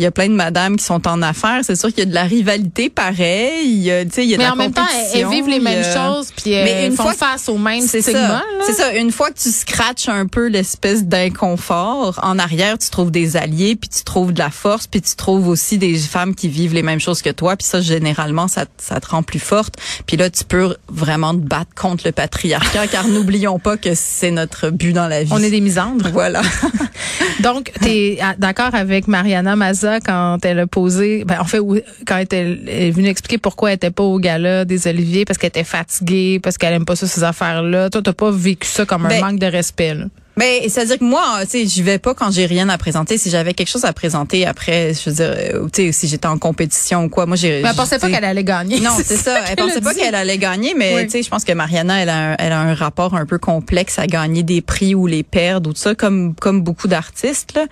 il 0.02 0.04
y 0.04 0.08
a 0.08 0.12
plein 0.12 0.28
de 0.30 0.34
madames 0.34 0.78
qui 0.78 0.84
sont 0.84 1.08
en 1.08 1.22
affaires, 1.22 1.60
c'est 1.64 1.76
sûr 1.76 1.90
qu'il 1.90 2.00
y 2.00 2.02
a 2.02 2.06
de 2.06 2.14
la 2.16 2.24
rivalité 2.24 2.90
pareil, 2.90 3.66
il 3.66 3.84
y 3.84 3.92
a, 3.92 4.04
tu 4.04 4.12
sais, 4.14 4.24
il 4.24 4.30
y 4.32 4.34
a 4.34 4.38
de 4.38 4.42
Mais 4.42 4.48
la 4.48 4.54
en 4.54 4.56
même 4.56 4.74
temps, 4.74 4.82
elles, 5.14 5.28
vivent 5.28 5.48
les 5.48 5.60
mêmes 5.60 5.84
a- 5.84 5.94
choses, 5.96 6.30
puis 6.36 6.52
elles 6.52 6.66
Mais 6.66 6.88
une 6.88 6.96
font 6.96 7.04
fois- 7.04 7.14
face 7.14 7.48
aux 7.50 7.58
mêmes 7.60 7.82
c'est 7.86 8.02
stigmas. 8.02 8.42
C'est 8.66 8.74
ça. 8.74 8.94
Une 8.96 9.12
fois 9.12 9.30
que 9.30 9.38
tu 9.40 9.52
scratches 9.52 10.10
un 10.10 10.26
peu 10.26 10.48
l'espèce 10.48 11.04
d'inconfort, 11.06 12.20
en 12.24 12.40
arrière, 12.40 12.78
tu 12.80 12.90
trouves 12.90 13.12
des 13.12 13.38
alliés, 13.38 13.76
puis 13.76 13.90
tu 13.90 14.04
trouves 14.04 14.34
de 14.34 14.40
la 14.40 14.50
force, 14.50 14.88
puis 14.88 15.02
tu 15.02 15.16
trouves 15.16 15.48
aussi 15.48 15.78
des 15.78 15.96
femmes 15.98 16.34
qui 16.36 16.48
vivent 16.48 16.74
les 16.74 16.84
mêmes 16.84 17.00
choses 17.00 17.22
que 17.22 17.30
toi. 17.30 17.56
Puis 17.56 17.68
ça, 17.68 17.82
généralement, 17.82 18.48
ça, 18.48 18.66
ça 18.78 19.00
te 19.00 19.08
rend 19.08 19.22
plus 19.24 19.40
forte. 19.40 19.76
Puis 20.08 20.18
là, 20.18 20.30
tu 20.30 20.44
peux 20.44 20.76
vraiment 20.90 21.34
te 21.34 21.40
battre 21.40 21.74
contre 21.76 22.04
le 22.06 22.12
patriarcat, 22.12 22.88
car 22.88 23.08
n'oublions 23.08 23.60
pas 23.60 23.78
que 23.78 23.94
c'est 23.94 24.32
notre 24.32 24.70
but 24.72 24.94
dans 24.94 25.08
la 25.08 25.24
vie. 25.24 25.32
On 25.34 25.40
est 25.44 25.52
des 25.52 25.62
misandres. 25.62 26.10
Voilà. 26.12 26.42
Donc, 27.42 27.72
tu 27.82 27.90
es 27.90 28.20
d'accord 28.38 28.74
avec 28.74 29.08
Mariana 29.08 29.56
Maza 29.56 29.91
quand 30.00 30.38
elle 30.46 30.60
a 30.60 30.68
posé, 30.68 31.24
ben, 31.26 31.40
en 31.40 31.46
fait, 31.46 31.60
quand 32.08 32.24
elle 32.32 32.70
est 32.70 32.92
venue 32.92 33.10
expliquer 33.10 33.38
pourquoi 33.38 33.70
elle 33.72 33.76
était 33.76 33.92
pas 33.92 34.04
au 34.04 34.20
gala 34.20 34.66
des 34.66 34.88
Oliviers, 34.88 35.26
parce 35.26 35.38
qu'elle 35.38 35.50
était 35.50 35.64
fatiguée, 35.64 36.40
parce 36.42 36.58
qu'elle 36.58 36.74
aime 36.74 36.86
pas 36.86 36.96
ça, 36.96 37.08
ces 37.08 37.24
affaires-là. 37.24 37.90
Toi, 37.90 38.02
t'as 38.04 38.14
pas 38.14 38.32
vécu 38.32 38.68
ça 38.68 38.86
comme 38.86 39.06
un 39.06 39.10
Ben, 39.10 39.22
manque 39.22 39.40
de 39.40 39.48
respect, 39.48 39.94
là. 39.96 40.06
Mais 40.38 40.70
c'est-à-dire 40.70 40.98
que 40.98 41.04
moi, 41.04 41.40
tu 41.42 41.50
sais, 41.50 41.68
j'y 41.68 41.82
vais 41.82 42.00
pas 42.00 42.14
quand 42.14 42.32
j'ai 42.32 42.46
rien 42.46 42.70
à 42.70 42.78
présenter. 42.78 43.18
Si 43.18 43.30
j'avais 43.30 43.54
quelque 43.54 43.68
chose 43.68 43.84
à 43.84 43.92
présenter 43.92 44.48
après, 44.48 44.94
je 44.94 45.10
veux 45.10 45.16
dire, 45.18 45.36
euh, 45.38 45.68
tu 45.72 45.84
sais, 45.88 45.92
si 45.92 46.08
j'étais 46.08 46.26
en 46.28 46.38
compétition 46.38 47.04
ou 47.04 47.10
quoi, 47.10 47.26
moi 47.26 47.36
j'ai. 47.36 47.62
Mais 47.62 47.70
elle 47.70 47.76
pensait 47.76 48.00
pas 48.00 48.10
qu'elle 48.10 48.24
allait 48.24 48.46
gagner. 48.46 48.80
Non, 48.80 48.92
c'est 49.04 49.18
ça. 49.18 49.42
Elle 49.50 49.58
pensait 49.58 49.82
pas 49.82 49.94
qu'elle 49.94 50.16
allait 50.16 50.38
gagner, 50.38 50.74
mais 50.76 50.96
Oui. 50.96 51.04
tu 51.04 51.12
sais, 51.12 51.24
je 51.24 51.30
pense 51.30 51.44
que 51.44 51.52
Mariana, 51.52 52.02
elle 52.02 52.10
a, 52.10 52.32
un, 52.32 52.36
elle 52.40 52.54
a 52.54 52.60
un 52.62 52.74
rapport 52.74 53.14
un 53.16 53.26
peu 53.26 53.40
complexe 53.40 54.00
à 54.00 54.08
gagner 54.08 54.42
des 54.42 54.62
prix 54.62 54.96
ou 54.96 55.06
les 55.06 55.24
perdre 55.24 55.70
ou 55.70 55.74
tout 55.74 55.80
ça, 55.80 55.96
comme 55.96 56.34
comme 56.36 56.62
beaucoup 56.62 56.88
d'artistes. 56.88 57.54
Là. 57.54 57.66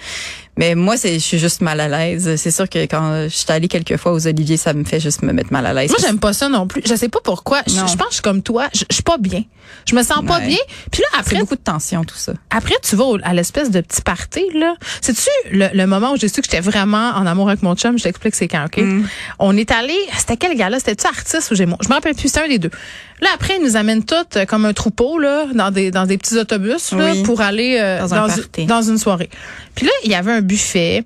Mais 0.60 0.76
moi, 0.76 0.98
c'est, 0.98 1.14
je 1.14 1.20
suis 1.20 1.40
juste 1.40 1.62
mal 1.62 1.80
à 1.80 1.88
l'aise. 1.88 2.36
C'est 2.36 2.52
sûr 2.52 2.68
que 2.68 2.80
quand 2.80 3.30
je 3.30 3.34
suis 3.34 3.50
allée 3.50 3.70
quelques 3.70 3.96
fois 3.96 4.12
aux 4.12 4.28
Oliviers, 4.28 4.58
ça 4.58 4.74
me 4.74 4.84
fait 4.84 5.00
juste 5.00 5.22
me 5.22 5.32
mettre 5.32 5.54
mal 5.54 5.66
à 5.66 5.74
l'aise. 5.74 5.90
Moi, 5.90 6.00
j'aime 6.02 6.20
pas 6.20 6.34
ça 6.34 6.50
non 6.50 6.68
plus. 6.68 6.82
Je 6.86 6.96
sais 6.96 7.08
pas 7.08 7.22
pourquoi. 7.24 7.62
Je, 7.66 7.76
pense 7.80 7.96
que 7.96 8.04
je 8.10 8.14
suis 8.16 8.22
comme 8.22 8.44
toi. 8.44 8.68
Je, 8.74 8.84
je 8.90 8.94
suis 8.94 9.04
pas 9.04 9.18
bien. 9.18 9.44
Je 9.88 9.96
me 9.96 10.04
sens 10.04 10.26
pas 10.26 10.42
bien. 10.42 10.58
Puis 10.92 11.02
là, 11.02 11.08
C'est 11.14 11.20
après, 11.20 11.40
beaucoup 11.40 11.56
de 11.56 11.62
tension, 11.62 12.04
tout 12.04 12.18
ça. 12.18 12.34
après, 12.50 12.76
tu 12.84 12.98
vas 12.98 13.06
à 13.24 13.34
l'espèce 13.34 13.72
de 13.72 13.80
petit 13.80 14.02
party, 14.02 14.44
là. 14.54 14.76
C'est-tu 15.00 15.30
le, 15.52 15.68
le 15.74 15.86
moment 15.86 16.12
où 16.12 16.18
j'ai 16.18 16.28
su 16.28 16.42
que 16.42 16.48
j'étais 16.52 16.60
vraiment 16.60 17.12
en 17.12 17.26
amour 17.26 17.48
avec 17.48 17.64
mon 17.64 17.76
chum? 17.76 17.98
Je 17.98 18.04
t'explique 18.04 18.36
c'est 18.36 18.50
quand, 18.50 18.66
OK? 18.66 18.78
Mm. 18.78 19.06
On 19.40 19.56
est 19.56 19.72
allé, 19.72 19.96
c'était 20.18 20.36
quel 20.36 20.58
gars-là? 20.58 20.80
C'était-tu 20.80 21.08
artiste 21.08 21.52
ou 21.52 21.56
j'ai 21.56 21.66
Je 21.66 21.88
me 21.88 21.94
rappelle 21.94 22.16
plus, 22.16 22.28
c'était 22.28 22.42
un 22.42 22.50
des 22.50 22.60
deux. 22.60 22.72
Là, 23.21 23.30
après, 23.36 23.57
ils 23.60 23.63
nous 23.63 23.75
amènent 23.75 24.04
toutes 24.06 24.38
euh, 24.38 24.45
comme 24.45 24.66
un 24.66 24.74
troupeau, 24.74 25.19
là, 25.19 25.45
dans 25.54 25.71
des, 25.71 25.92
dans 25.92 26.06
des 26.06 26.18
petits 26.18 26.38
autobus, 26.38 26.92
là, 26.94 27.12
Oui. 27.12 27.24
pour 27.24 27.42
aller 27.42 27.77
euh, 27.80 28.00
Dans 28.00 28.13
un 28.13 28.27
dans, 28.27 28.33
party. 28.33 28.66
dans 28.66 28.81
une 28.81 28.98
soirée. 28.98 29.30
Puis 29.75 29.86
là, 29.86 29.92
il 30.06 30.12
y 30.12 30.16
avait 30.16 30.31
un 30.31 30.42
buffet. 30.42 31.04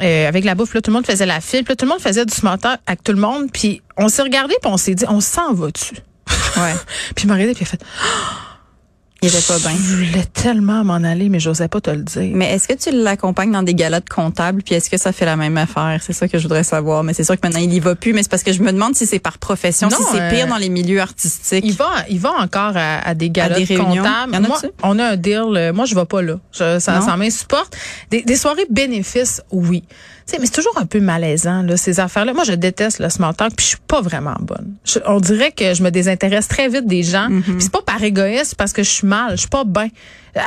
euh, 0.00 0.26
avec 0.28 0.44
la 0.44 0.54
bouffe, 0.54 0.74
là, 0.74 0.80
tout 0.80 0.90
le 0.90 0.94
monde 0.96 1.06
faisait 1.06 1.26
la 1.26 1.40
file, 1.40 1.64
puis 1.64 1.72
là, 1.72 1.76
tout 1.76 1.84
le 1.84 1.90
monde 1.90 2.00
faisait 2.00 2.24
du 2.24 2.34
small 2.34 2.58
talk 2.58 2.80
avec 2.86 3.04
tout 3.04 3.12
le 3.12 3.18
monde, 3.20 3.48
puis 3.52 3.82
on 3.96 4.08
s'est 4.08 4.22
regardé, 4.22 4.54
puis 4.60 4.70
on 4.72 4.76
s'est 4.78 4.94
dit, 4.94 5.04
on 5.08 5.20
s'en 5.20 5.52
va 5.52 5.70
dessus. 5.70 5.96
Ouais. 6.56 6.72
Puis 7.14 7.24
il 7.24 7.28
m'a 7.28 7.34
regardé, 7.34 7.54
puis 7.54 7.64
il 7.64 7.68
a 7.68 7.70
fait, 7.70 7.80
Il 9.22 9.28
était 9.28 9.40
pas 9.46 9.58
bien. 9.58 9.70
je 9.76 9.94
voulais 9.96 10.24
tellement 10.32 10.82
m'en 10.84 10.94
aller, 10.94 11.28
mais 11.28 11.38
j'osais 11.38 11.68
pas 11.68 11.80
te 11.80 11.90
le 11.90 12.02
dire. 12.02 12.32
Mais 12.34 12.52
est-ce 12.52 12.66
que 12.66 12.74
tu 12.74 12.90
l'accompagnes 12.90 13.52
dans 13.52 13.62
des 13.62 13.74
galas 13.74 14.00
de 14.00 14.08
comptables, 14.08 14.62
puis 14.62 14.74
est-ce 14.74 14.90
que 14.90 14.96
ça 14.98 15.12
fait 15.12 15.24
la 15.24 15.36
même 15.36 15.56
affaire? 15.56 16.00
C'est 16.04 16.12
ça 16.12 16.26
que 16.26 16.38
je 16.38 16.42
voudrais 16.42 16.64
savoir. 16.64 17.04
Mais 17.04 17.14
c'est 17.14 17.22
sûr 17.24 17.36
que 17.40 17.46
maintenant, 17.46 17.60
il 17.60 17.72
y 17.72 17.78
va 17.80 17.94
plus, 17.94 18.12
mais 18.12 18.22
c'est 18.24 18.30
parce 18.30 18.42
que 18.42 18.52
je 18.52 18.62
me 18.62 18.72
demande 18.72 18.96
si 18.96 19.06
c'est 19.06 19.20
par 19.20 19.38
profession, 19.38 19.88
Non, 19.88 19.96
si 19.96 20.02
c'est 20.12 20.20
euh, 20.22 20.30
pire 20.30 20.46
dans 20.48 20.56
les 20.56 20.68
milieux 20.68 21.00
artistiques. 21.00 21.64
Il 21.64 21.74
va, 21.74 21.90
il 22.10 22.18
va 22.18 22.32
encore 22.40 22.72
à, 22.76 22.98
à 23.06 23.14
des 23.14 23.30
galas 23.30 23.54
À 23.54 23.58
des 23.60 23.64
de 23.64 23.68
réunions? 23.68 24.02
comptables. 24.02 24.34
Y 24.34 24.36
en 24.38 24.40
Moi, 24.42 24.60
on 24.82 24.98
a 24.98 25.04
un 25.12 25.16
deal. 25.16 25.42
euh, 25.56 25.72
Moi, 25.72 25.84
je 25.84 25.94
vais 25.94 26.04
pas 26.04 26.20
là. 26.22 26.40
Je, 26.52 26.78
ça, 26.80 27.00
ça 27.00 27.16
m'insupporte. 27.16 27.76
Des, 28.10 28.22
des 28.22 28.36
soirées 28.36 28.66
bénéfices, 28.70 29.40
oui. 29.52 29.84
Sais, 30.26 30.38
mais 30.38 30.46
c'est 30.46 30.52
toujours 30.52 30.76
un 30.78 30.86
peu 30.86 31.00
malaisant 31.00 31.62
là, 31.62 31.76
ces 31.76 31.98
affaires-là. 32.00 32.32
Moi, 32.32 32.44
je 32.44 32.52
déteste 32.52 32.98
le 33.00 33.10
small 33.10 33.34
talk, 33.34 33.54
puis 33.56 33.64
je 33.64 33.68
suis 33.70 33.78
pas 33.88 34.00
vraiment 34.00 34.36
bonne. 34.40 34.74
Je- 34.84 35.00
on 35.06 35.18
dirait 35.20 35.52
que 35.52 35.74
je 35.74 35.82
me 35.82 35.90
désintéresse 35.90 36.48
très 36.48 36.68
vite 36.68 36.86
des 36.86 37.02
gens. 37.02 37.28
Mm-hmm. 37.28 37.42
Puis 37.42 37.56
c'est 37.60 37.72
pas 37.72 37.82
par 37.82 38.02
égoïsme, 38.02 38.54
parce 38.56 38.72
que 38.72 38.82
je 38.82 38.90
suis 38.90 39.06
mal, 39.06 39.32
je 39.32 39.36
suis 39.40 39.48
pas 39.48 39.64
bien. 39.64 39.88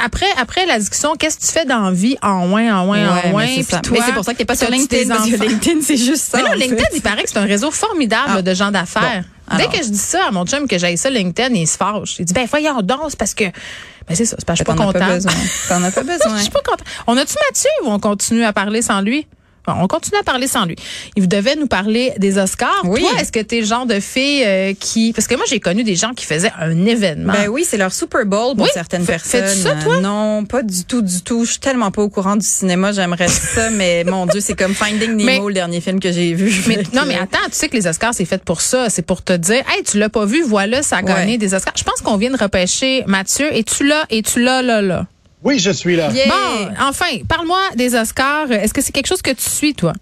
Après, 0.03 0.25
après 0.41 0.65
la 0.65 0.79
discussion, 0.79 1.15
qu'est-ce 1.15 1.37
que 1.37 1.45
tu 1.45 1.51
fais 1.51 1.65
dans 1.65 1.81
la 1.81 1.91
vie? 1.91 2.17
En 2.23 2.47
moins, 2.47 2.75
en 2.81 2.85
moins, 2.85 3.03
Ouais, 3.03 3.21
en 3.25 3.29
moins, 3.29 3.45
mais 3.45 3.57
c'est 3.57 3.63
ça. 3.75 3.81
pour 4.15 4.23
ça 4.25 4.33
que 4.33 4.37
t'es 4.39 4.45
pas 4.45 4.55
sur 4.55 4.69
LinkedIn, 4.71 5.07
parce 5.13 5.29
que? 5.29 5.35
LinkedIn, 5.45 5.81
c'est 5.83 5.97
juste 5.97 6.23
ça. 6.31 6.37
Mais 6.37 6.43
là, 6.43 6.55
LinkedIn, 6.55 6.81
fait. 6.85 6.95
il 6.95 7.01
paraît 7.01 7.23
que 7.23 7.29
c'est 7.29 7.37
un 7.37 7.45
réseau 7.45 7.69
formidable 7.69 8.33
Ah. 8.37 8.41
de 8.41 8.53
gens 8.55 8.71
d'affaires. 8.71 9.23
Bon. 9.51 9.57
Dès 9.57 9.67
que 9.67 9.77
je 9.83 9.89
dis 9.89 9.97
ça 9.99 10.25
à 10.27 10.31
mon 10.31 10.43
chum 10.47 10.67
que 10.67 10.79
j'aille 10.79 10.97
ça 10.97 11.11
LinkedIn, 11.11 11.53
il 11.53 11.67
se 11.67 11.77
fâche. 11.77 12.15
Il 12.17 12.25
dit 12.25 12.33
ben 12.33 12.47
voyons 12.49 12.81
donc, 12.81 13.01
c'est 13.09 13.19
parce 13.19 13.35
que 13.35 13.43
ben 13.43 14.15
c'est 14.15 14.25
ça, 14.25 14.37
c'est 14.39 14.45
parce 14.45 14.57
que 14.59 14.65
je 14.65 14.71
suis 14.71 14.77
pas 14.77 14.83
T'en 14.83 14.89
as 14.89 15.19
contente. 15.19 15.33
T'en 15.69 15.83
as 15.83 15.91
pas 15.91 16.01
Je 16.07 16.07
besoin. 16.07 16.39
suis 16.39 16.49
pas 16.49 16.61
contente. 16.65 16.87
On 17.05 17.15
a-tu 17.15 17.35
Mathieu 17.47 17.69
ou 17.83 17.91
on 17.91 17.99
continue 17.99 18.43
à 18.43 18.53
parler 18.53 18.81
sans 18.81 19.01
lui? 19.01 19.27
Bon, 19.67 19.73
on 19.79 19.87
continue 19.87 20.17
à 20.19 20.23
parler 20.23 20.47
sans 20.47 20.65
lui. 20.65 20.75
Il 21.15 21.27
devait 21.27 21.55
nous 21.55 21.67
parler 21.67 22.13
des 22.17 22.37
Oscars. 22.37 22.81
Oui. 22.83 23.01
Toi, 23.01 23.11
est-ce 23.19 23.31
que 23.31 23.39
t'es 23.39 23.59
le 23.61 23.65
genre 23.65 23.85
de 23.85 23.99
fille 23.99 24.43
euh, 24.45 24.73
qui... 24.79 25.11
Parce 25.13 25.27
que 25.27 25.35
moi, 25.35 25.45
j'ai 25.49 25.59
connu 25.59 25.83
des 25.83 25.95
gens 25.95 26.11
qui 26.13 26.25
faisaient 26.25 26.51
un 26.59 26.85
événement. 26.85 27.33
Ben 27.33 27.47
oui, 27.49 27.65
c'est 27.67 27.77
leur 27.77 27.91
Super 27.93 28.25
Bowl 28.25 28.55
pour 28.55 28.65
Oui. 28.65 28.69
certaines 28.73 29.03
Fais- 29.05 29.13
personnes. 29.13 29.45
fais-tu 29.47 29.59
ça, 29.61 29.75
toi? 29.83 29.99
Non, 30.01 30.45
pas 30.45 30.61
du 30.63 30.85
tout, 30.85 31.01
du 31.01 31.21
tout. 31.21 31.45
Je 31.45 31.51
suis 31.51 31.59
tellement 31.59 31.91
pas 31.91 32.01
au 32.03 32.09
courant 32.09 32.35
du 32.35 32.45
cinéma. 32.45 32.91
J'aimerais 32.91 33.27
ça, 33.29 33.69
mais 33.71 34.03
mon 34.03 34.25
Dieu, 34.25 34.41
c'est 34.41 34.55
comme 34.55 34.73
Finding 34.75 35.11
Nemo, 35.15 35.23
Mais- 35.25 35.39
le 35.47 35.53
dernier 35.53 35.81
film 35.81 35.99
que 35.99 36.11
j'ai 36.11 36.33
vu. 36.33 36.53
Mais, 36.67 36.77
non, 36.93 37.03
mais 37.07 37.15
attends, 37.17 37.37
tu 37.45 37.53
sais 37.53 37.67
que 37.69 37.75
les 37.75 37.87
Oscars, 37.87 38.13
c'est 38.13 38.25
fait 38.25 38.43
pour 38.43 38.61
ça. 38.61 38.89
C'est 38.89 39.01
pour 39.05 39.23
te 39.23 39.33
dire, 39.33 39.63
hey, 39.75 39.83
tu 39.83 39.97
l'as 39.97 40.09
pas 40.09 40.25
vu, 40.25 40.43
voilà, 40.43 40.83
ça 40.83 40.97
a 40.97 41.01
gagné 41.01 41.33
Ouais. 41.33 41.37
des 41.37 41.53
Oscars. 41.53 41.73
Je 41.77 41.83
pense 41.83 42.01
qu'on 42.01 42.17
vient 42.17 42.31
de 42.31 42.37
repêcher 42.37 43.03
Mathieu 43.07 43.47
et 43.55 43.63
tu 43.63 43.85
l'as, 43.87 44.05
et 44.09 44.21
tu 44.21 44.41
l'as, 44.41 44.61
là, 44.61 44.81
là. 44.81 45.05
Oui, 45.45 45.59
je 45.59 45.69
suis 45.71 45.95
là. 45.95 46.11
Yeah. 46.11 46.25
Bon, 46.27 46.73
enfin, 46.81 47.05
parle-moi 47.29 47.59
des 47.75 47.93
Oscars. 47.95 48.51
Est-ce 48.51 48.73
que 48.73 48.81
c'est 48.81 48.91
quelque 48.91 49.07
chose 49.07 49.21
que 49.21 49.31
tu 49.31 49.47
suis, 49.49 49.73
toi? 49.75 49.93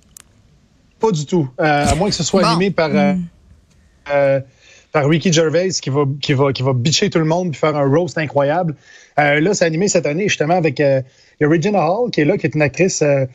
Pas 1.00 1.12
du 1.12 1.26
tout. 1.26 1.50
Euh, 1.60 1.86
à 1.86 1.94
moins 1.96 2.10
que 2.10 2.16
ce 2.16 2.24
soit 2.24 2.42
Bon. 2.42 2.48
animé 2.48 2.72
par, 2.72 2.90
euh, 2.96 3.14
euh, 4.12 4.40
par 4.94 5.08
Ricky 5.10 5.34
Gervais 5.34 5.70
qui 5.70 5.90
va, 5.90 6.04
qui, 6.22 6.34
va, 6.34 6.54
qui 6.54 6.64
va 6.64 6.72
bitcher 6.74 7.10
tout 7.10 7.20
le 7.20 7.26
monde 7.26 7.52
puis 7.52 7.60
faire 7.60 7.76
un 7.76 7.86
roast 7.88 8.18
incroyable. 8.18 8.76
Euh, 9.20 9.40
là, 9.42 9.54
c'est 9.54 9.66
animé 9.66 9.88
cette 9.90 10.06
année 10.06 10.30
justement 10.30 10.56
avec 10.56 10.80
euh, 10.80 11.02
Regina 11.42 11.86
Hall 11.92 12.10
qui 12.12 12.22
est 12.22 12.26
là, 12.26 12.38
qui 12.38 12.48
est 12.48 12.56
une 12.56 12.62
actrice 12.62 13.02
euh, 13.02 13.26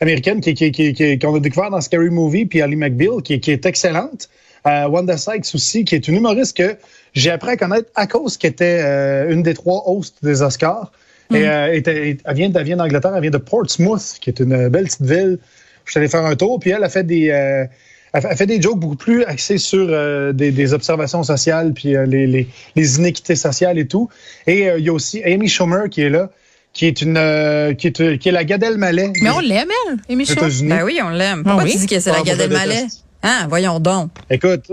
américaine 0.00 0.40
qui, 0.40 0.54
qui, 0.54 0.72
qui, 0.72 0.92
qui- 0.94 1.18
qu'on 1.18 1.36
a 1.36 1.40
découvert 1.40 1.70
dans 1.70 1.80
Scary 1.80 2.10
Movie, 2.10 2.44
puis 2.46 2.60
Ali 2.60 2.74
McBeal 2.74 3.22
qui, 3.22 3.38
qui 3.40 3.52
est 3.52 3.64
excellente. 3.66 4.28
Euh, 4.66 4.88
Wanda 4.88 5.16
Sykes 5.16 5.54
aussi, 5.54 5.84
qui 5.84 5.94
est 5.94 6.08
une 6.08 6.16
humoriste 6.16 6.56
que 6.56 6.76
j'ai 7.14 7.30
appris 7.30 7.50
à 7.50 7.56
connaître 7.56 7.88
à 7.94 8.06
cause 8.08 8.36
qu'elle 8.36 8.50
était 8.52 8.80
euh, 8.82 9.32
une 9.32 9.42
des 9.44 9.54
trois 9.54 9.82
hosts 9.86 10.16
des 10.24 10.42
Oscars. 10.42 10.90
Et 11.34 11.46
euh, 11.48 11.80
elle 12.24 12.34
vient, 12.34 12.48
vient 12.62 12.76
d'Angleterre, 12.76 13.12
elle 13.14 13.22
vient 13.22 13.30
de 13.30 13.38
Portsmouth, 13.38 14.16
qui 14.20 14.30
est 14.30 14.40
une 14.40 14.68
belle 14.68 14.84
petite 14.84 15.02
ville. 15.02 15.38
Je 15.84 15.90
suis 15.90 15.98
allé 15.98 16.08
faire 16.08 16.24
un 16.24 16.36
tour, 16.36 16.58
puis 16.60 16.70
elle 16.70 16.84
a 16.84 16.88
fait 16.88 17.04
des, 17.04 17.30
euh, 17.30 17.64
elle 18.12 18.36
fait- 18.36 18.46
des 18.46 18.60
jokes 18.62 18.78
beaucoup 18.78 18.96
plus 18.96 19.24
axés 19.24 19.58
sur 19.58 19.86
euh, 19.90 20.32
des, 20.32 20.50
des 20.52 20.74
observations 20.74 21.22
sociales, 21.22 21.72
puis 21.72 21.96
euh, 21.96 22.06
les, 22.06 22.26
les, 22.26 22.46
les 22.76 22.96
inéquités 22.98 23.34
sociales 23.36 23.78
et 23.78 23.86
tout. 23.86 24.08
Et 24.46 24.68
euh, 24.68 24.78
il 24.78 24.84
y 24.84 24.88
a 24.88 24.92
aussi 24.92 25.22
Amy 25.24 25.48
Schumer 25.48 25.88
qui 25.90 26.02
est 26.02 26.10
là, 26.10 26.30
qui 26.72 26.86
est 26.86 27.02
une 27.02 27.16
euh, 27.18 27.74
qui 27.74 27.88
est 27.88 28.18
qui 28.18 28.28
est 28.28 28.32
la 28.32 28.44
Gad 28.44 28.62
Elmaleh. 28.62 29.12
Mais 29.20 29.30
on 29.30 29.40
l'aime, 29.40 29.68
elle, 29.88 29.96
Amy 30.08 30.24
Schumer. 30.24 30.48
Ben 30.76 30.84
oui, 30.84 31.00
on 31.02 31.08
l'aime. 31.10 31.42
Pourquoi 31.42 31.62
Ah 31.62 31.64
oui? 31.64 31.72
tu 31.72 31.78
dis 31.78 31.86
que 31.86 32.00
c'est 32.00 32.10
la 32.10 32.18
Ah, 32.18 32.22
la 32.24 32.44
Elmaleh? 32.44 32.74
déteste. 32.74 33.04
Hein, 33.24 33.46
voyons 33.48 33.78
donc. 33.80 34.10
Écoute, 34.30 34.66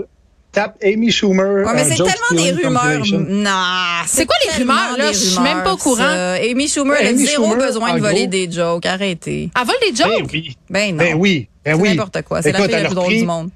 tape 0.52 0.76
Amy 0.82 1.10
Schumer. 1.10 1.64
Ouais, 1.66 1.72
mais 1.74 1.84
c'est 1.84 1.96
Joe 1.96 2.08
tellement 2.08 2.42
des 2.42 2.50
rumeurs. 2.62 3.02
Non. 3.28 4.02
C'est 4.06 4.26
quoi 4.26 4.36
les 4.44 4.58
rumeurs, 4.58 4.96
là? 4.98 5.12
Je 5.12 5.18
suis 5.18 5.40
même 5.40 5.62
pas 5.62 5.72
au 5.72 5.76
courant. 5.76 5.96
ça. 5.98 6.32
Amy 6.34 6.68
Schumer, 6.68 6.96
elle 7.00 7.06
a 7.06 7.10
Amy 7.10 7.26
zéro 7.26 7.44
Schumer, 7.50 7.66
besoin 7.66 7.94
de 7.94 8.00
voler 8.00 8.20
gros. 8.22 8.26
des 8.30 8.50
jokes. 8.50 8.86
Arrêtez. 8.86 9.50
Elle 9.58 9.66
vole 9.66 9.76
des 9.80 9.96
jokes? 9.96 10.08
Ben 10.08 10.28
oui. 10.32 10.56
Ben 10.68 10.90
non. 10.96 11.04
Ben 11.04 11.14
oui. 11.14 11.48
Ben 11.64 11.76
C'est 11.76 11.82
oui. 11.82 11.88
n'importe 11.90 12.22
quoi. 12.22 12.42
C'est 12.42 12.52
la 12.52 12.58
fille 12.62 12.68
la 12.72 12.84
plus 12.84 12.94
drôle 12.94 13.12
du 13.12 13.24
monde. 13.24 13.50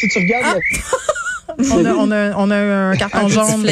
Si 0.00 0.08
tu 0.08 0.18
regardes. 0.18 0.58
Ah! 0.58 1.12
On 1.58 1.84
a, 1.84 1.92
on 1.94 2.10
a, 2.10 2.34
on 2.36 2.50
a 2.50 2.56
un 2.56 2.96
carton 2.98 3.28
jaune. 3.28 3.66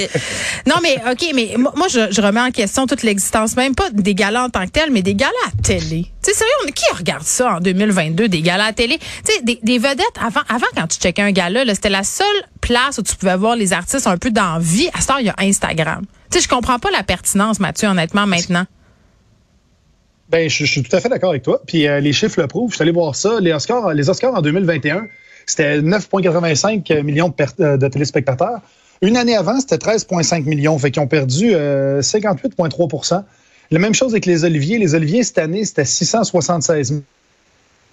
Non, 0.66 0.76
mais 0.82 0.96
OK, 1.10 1.26
mais 1.34 1.54
moi, 1.58 1.72
moi, 1.76 1.88
je, 1.88 2.10
je 2.10 2.20
remets 2.22 2.40
en 2.40 2.50
question 2.50 2.86
toute 2.86 3.02
l'existence, 3.02 3.56
même 3.56 3.74
pas 3.74 3.90
des 3.90 4.14
galas 4.14 4.44
en 4.44 4.48
tant 4.50 4.64
que 4.64 4.70
tels, 4.70 4.90
mais 4.90 5.02
des 5.02 5.14
galas 5.14 5.32
à 5.46 5.62
télé. 5.62 6.06
Tu 6.22 6.30
sais, 6.30 6.38
sérieux, 6.38 6.52
on- 6.66 6.70
qui 6.72 6.84
regarde 6.96 7.22
ça 7.24 7.56
en 7.56 7.60
2022, 7.60 8.28
des 8.28 8.40
galas 8.42 8.66
à 8.66 8.72
télé? 8.72 8.98
Tu 8.98 9.32
sais, 9.34 9.42
des, 9.42 9.58
des 9.62 9.78
vedettes, 9.78 10.04
avant, 10.20 10.40
avant, 10.48 10.66
quand 10.76 10.86
tu 10.86 10.98
checkais 10.98 11.22
un 11.22 11.32
gala, 11.32 11.64
là, 11.64 11.74
c'était 11.74 11.90
la 11.90 12.02
seule 12.04 12.26
place 12.60 12.98
où 12.98 13.02
tu 13.02 13.14
pouvais 13.16 13.36
voir 13.36 13.54
les 13.56 13.72
artistes 13.72 14.06
un 14.06 14.16
peu 14.16 14.30
dans 14.30 14.58
vie. 14.58 14.88
À 14.94 15.00
ce 15.02 15.06
temps, 15.08 15.18
il 15.18 15.26
y 15.26 15.30
a 15.30 15.34
Instagram. 15.38 16.04
Tu 16.30 16.38
sais, 16.38 16.44
je 16.44 16.48
comprends 16.48 16.78
pas 16.78 16.90
la 16.90 17.02
pertinence, 17.02 17.60
Mathieu, 17.60 17.88
honnêtement, 17.88 18.26
maintenant. 18.26 18.64
Ben, 20.30 20.48
je, 20.48 20.64
je 20.64 20.70
suis 20.70 20.82
tout 20.82 20.96
à 20.96 21.00
fait 21.00 21.08
d'accord 21.10 21.30
avec 21.30 21.42
toi. 21.42 21.60
Puis 21.66 21.86
euh, 21.86 22.00
les 22.00 22.12
chiffres 22.12 22.40
le 22.40 22.46
prouvent. 22.48 22.70
Je 22.70 22.76
suis 22.76 22.82
allé 22.82 22.92
voir 22.92 23.14
ça. 23.14 23.38
Les 23.40 23.52
Oscars, 23.52 23.92
les 23.92 24.08
Oscars 24.08 24.34
en 24.34 24.40
2021, 24.40 25.06
c'était 25.46 25.80
9,85 25.80 27.02
millions 27.02 27.28
de, 27.28 27.62
euh, 27.62 27.76
de 27.76 27.88
téléspectateurs. 27.88 28.60
Une 29.02 29.16
année 29.16 29.36
avant, 29.36 29.58
c'était 29.60 29.76
13,5 29.76 30.44
millions. 30.44 30.78
Fait 30.78 30.90
qu'ils 30.90 31.02
ont 31.02 31.06
perdu 31.06 31.50
euh, 31.54 32.00
58,3% 32.00 33.22
La 33.70 33.78
même 33.78 33.94
chose 33.94 34.12
avec 34.12 34.26
les 34.26 34.44
Oliviers. 34.44 34.78
Les 34.78 34.94
Oliviers, 34.94 35.22
cette 35.24 35.38
année, 35.38 35.64
c'était 35.64 35.84
676 35.84 37.02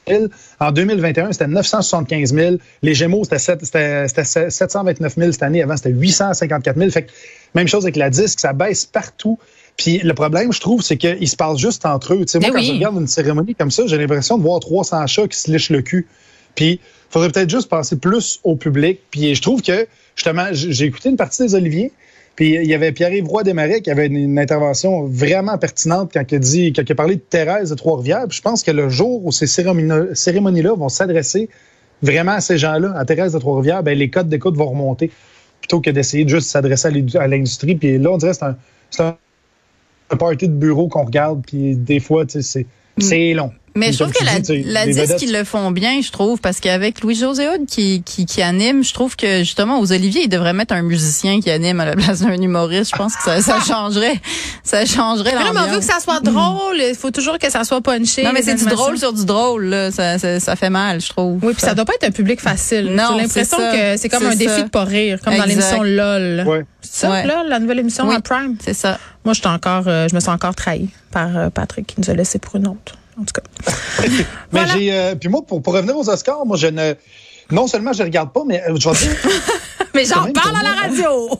000. 0.08 0.24
En 0.60 0.72
2021, 0.72 1.31
c'était 1.31 1.48
975 1.48 2.34
000. 2.34 2.55
Les 2.81 2.93
Gémeaux, 2.93 3.24
c'était 3.24 3.39
sept- 3.39 3.63
c'était- 3.65 4.08
c'était 4.08 4.24
729 4.50 5.15
000 5.17 5.31
cette 5.31 5.43
année. 5.43 5.62
Avant, 5.62 5.77
c'était 5.77 5.91
854 5.91 6.77
000. 6.77 6.89
Fait 6.91 7.03
que, 7.03 7.12
même 7.55 7.67
chose 7.67 7.84
avec 7.86 7.96
la 7.96 8.10
disque, 8.10 8.39
ça 8.39 8.53
baisse 8.53 8.86
partout. 8.86 9.38
Puis 9.77 10.00
le 10.00 10.13
problème, 10.13 10.51
je 10.51 10.60
trouve, 10.60 10.81
c'est 10.81 10.98
qu'ils 10.98 11.27
se 11.27 11.36
parlent 11.36 11.58
juste 11.58 11.86
entre 11.86 12.13
eux. 12.13 12.24
Sais, 12.27 12.39
moi, 12.39 12.50
quand 12.51 12.62
je 12.62 12.72
regarde 12.77 12.96
une 12.98 13.08
cérémonie 13.08 13.55
comme 13.55 13.72
ça, 13.72 13.84
j'ai 13.88 13.98
l'impression 13.98 14.38
de 14.38 14.43
voir 14.43 14.60
300 14.60 15.08
chats 15.08 15.27
qui 15.27 15.38
se 15.38 15.51
lichent 15.51 15.70
le 15.70 15.81
cul. 15.81 16.08
Puis, 16.55 16.74
il 16.74 16.79
faudrait 17.10 17.29
peut-être 17.29 17.50
juste 17.50 17.70
penser 17.70 17.98
plus 17.98 18.39
au 18.43 18.55
public. 18.55 19.00
Puis, 19.12 19.36
je 19.36 19.41
trouve 19.41 19.62
que, 19.62 19.88
justement, 20.15 20.48
j'ai 20.51 20.86
écouté 20.86 21.10
une 21.10 21.17
partie 21.17 21.43
des 21.43 21.55
Oliviers. 21.55 21.91
Puis, 22.36 22.55
il 22.55 22.65
y 22.65 22.74
avait 22.74 22.91
Pierre-Yves 22.91 23.27
Roy 23.27 23.43
Desmarais 23.43 23.81
qui 23.81 23.91
avait 23.91 24.08
une, 24.08 24.15
une 24.15 24.39
intervention 24.39 25.03
vraiment 25.03 25.58
pertinente 25.58 26.12
quand 26.13 26.24
il 26.31 26.36
a, 26.36 26.39
dit, 26.39 26.74
quand 26.74 26.84
il 26.86 26.91
a 26.91 26.96
parlé 26.96 27.15
de 27.15 27.22
Thérèse 27.22 27.70
de 27.70 27.75
Trois-Rivières. 27.75 28.25
Je 28.29 28.41
pense 28.41 28.63
que 28.63 28.72
le 28.72 28.89
jour 28.89 29.25
où 29.25 29.31
ces 29.31 29.48
cérémonies- 29.48 30.15
cérémonies-là 30.15 30.74
vont 30.74 30.89
s'adresser 30.89 31.50
vraiment 32.01 32.31
à 32.31 32.41
ces 32.41 32.58
gens-là, 32.58 32.93
à 32.98 33.05
Thérèse 33.05 33.34
de 33.34 33.39
Trois-Rivières, 33.39 33.84
ben, 33.84 33.98
les 33.98 34.10
codes 34.10 34.29
d'écoute 34.29 34.55
vont 34.55 34.70
remonter 34.70 35.12
plutôt 35.60 35.81
que 35.81 35.89
d'essayer 35.89 36.24
de 36.24 36.29
juste 36.29 36.50
s'adresser 36.50 36.88
à 37.15 37.27
l'industrie. 37.27 37.75
Puis 37.75 37.98
là, 37.98 38.12
on 38.12 38.17
dirait 38.17 38.31
que 38.31 38.38
c'est 38.38 38.46
un, 38.46 38.58
c'est 38.89 39.03
un, 39.03 39.17
un 40.10 40.15
party 40.17 40.48
de 40.48 40.53
bureau 40.53 40.88
qu'on 40.88 41.03
regarde. 41.03 41.43
Puis 41.46 41.75
des 41.75 42.00
fois, 42.00 42.25
tu 42.25 42.41
sais, 42.41 42.41
c'est 42.41 42.65
c'est 42.98 43.34
long. 43.34 43.51
Mais 43.75 43.94
je 43.94 44.00
trouve 44.04 44.13
que 44.13 44.24
la, 44.25 44.40
dis, 44.40 44.63
la 44.63 44.86
les 44.86 44.94
disque, 44.94 45.22
ils 45.22 45.32
le 45.32 45.44
font 45.46 45.72
bien, 45.72 46.01
je 46.01 46.12
trouve, 46.12 46.40
parce 46.42 46.60
qu'avec 46.60 47.01
Louis-José 47.01 47.48
Hood 47.48 47.66
qui, 47.68 48.04
qui, 48.04 48.25
qui 48.25 48.42
anime, 48.42 48.84
je 48.84 48.94
trouve 48.94 49.16
que 49.16 49.40
justement, 49.40 49.80
aux 49.80 49.92
Oliviers, 49.94 50.24
ils 50.24 50.30
devraient 50.30 50.54
mettre 50.54 50.74
un 50.74 50.82
musicien 50.82 51.40
qui 51.40 51.50
anime 51.50 51.80
à 51.80 51.86
la 51.86 51.96
place 51.96 52.20
d'un 52.22 52.34
humoriste. 52.42 52.92
Je 52.92 52.98
pense 52.98 53.16
que 53.16 53.24
ça, 53.24 53.42
ça 53.42 53.60
changerait. 53.68 54.20
Ça 54.63 54.86
changerait 54.86 55.32
Mais 55.38 55.44
là, 55.44 55.51
mais 55.54 55.60
on 55.60 55.63
veut 55.63 55.68
l'ambiance. 55.75 55.86
que 55.88 55.94
ça 55.94 56.00
soit 56.00 56.20
drôle. 56.20 56.78
Il 56.80 56.96
faut 56.96 57.12
toujours 57.12 57.38
que 57.40 57.50
ça 57.50 57.63
soit 57.63 57.82
punché. 57.82 58.24
Non, 58.24 58.32
mais 58.34 58.42
c'est 58.42 58.56
du 58.56 58.66
drôle 58.66 58.98
sur 58.98 59.13
du 59.13 59.25
drôle, 59.25 59.66
là. 59.66 59.92
Ça, 59.92 60.20
ça, 60.20 60.40
ça 60.40 60.56
fait 60.56 60.70
mal, 60.70 61.00
je 61.01 61.10
trouve. 61.10 61.40
Oui, 61.44 61.54
puis 61.54 61.62
ça 61.62 61.74
doit 61.74 61.86
pas 61.86 61.94
être 61.94 62.04
un 62.08 62.12
public 62.12 62.42
facile. 62.42 62.92
Non, 62.94 63.13
J'ai 63.16 63.22
l'impression 63.24 63.58
que 63.58 63.98
c'est 63.98 64.10
comme 64.10 64.25
un 64.25 64.36
défi 64.36 64.63
de 64.63 64.70
pas 64.70 64.84
rire, 64.84 65.20
comme 65.24 65.38
dans 65.38 65.46
l'émission 65.46 65.82
LOL. 65.84 66.44
Ouais. 66.46 66.66
C'est 66.82 67.01
ça, 67.06 67.10
Ouais. 67.12 67.25
là, 67.25 67.44
la 67.48 67.60
nouvelle 67.60 67.80
émission 67.80 68.08
Oui. 68.08 68.16
à 68.16 68.22
Prime? 68.22 68.56
C'est 68.63 68.74
ça. 68.74 68.98
Moi, 69.24 69.34
je 69.34 69.40
suis 69.40 69.48
encore, 69.50 69.84
euh, 69.88 70.08
je 70.10 70.16
me 70.16 70.20
sens 70.20 70.34
encore 70.34 70.56
trahi 70.56 70.90
par 71.12 71.38
euh, 71.38 71.50
Patrick 71.50 71.86
qui 71.88 71.96
nous 72.01 72.10
a 72.10 72.13
laissé 72.13 72.40
pour 72.40 72.56
une 72.56 72.68
autre. 72.68 72.96
En 73.20 73.24
tout 73.24 73.34
cas. 73.34 73.72
Mais 74.01 74.08
Voilà. 74.51 74.74
j'ai. 74.74 74.94
euh, 74.94 75.15
puis 75.15 75.30
moi, 75.30 75.41
pour, 75.48 75.62
pour 75.62 75.74
revenir 75.74 75.98
aux 75.98 76.10
Oscars, 76.10 76.46
moi, 76.46 76.58
je 76.58 76.68
ne. 76.68 76.94
Non 77.51 77.68
seulement 77.68 77.91
je 77.94 78.00
ne 78.00 78.06
regarde 78.08 78.32
pas, 78.32 78.44
mais 78.48 78.62
euh, 78.63 78.75
je 78.80 78.89
vais 78.89 78.96
dire. 78.96 79.15
Mais 79.94 80.06
j'en 80.06 80.32
parle 80.32 80.56
à 80.56 80.63
la 80.63 80.82
radio! 80.88 81.30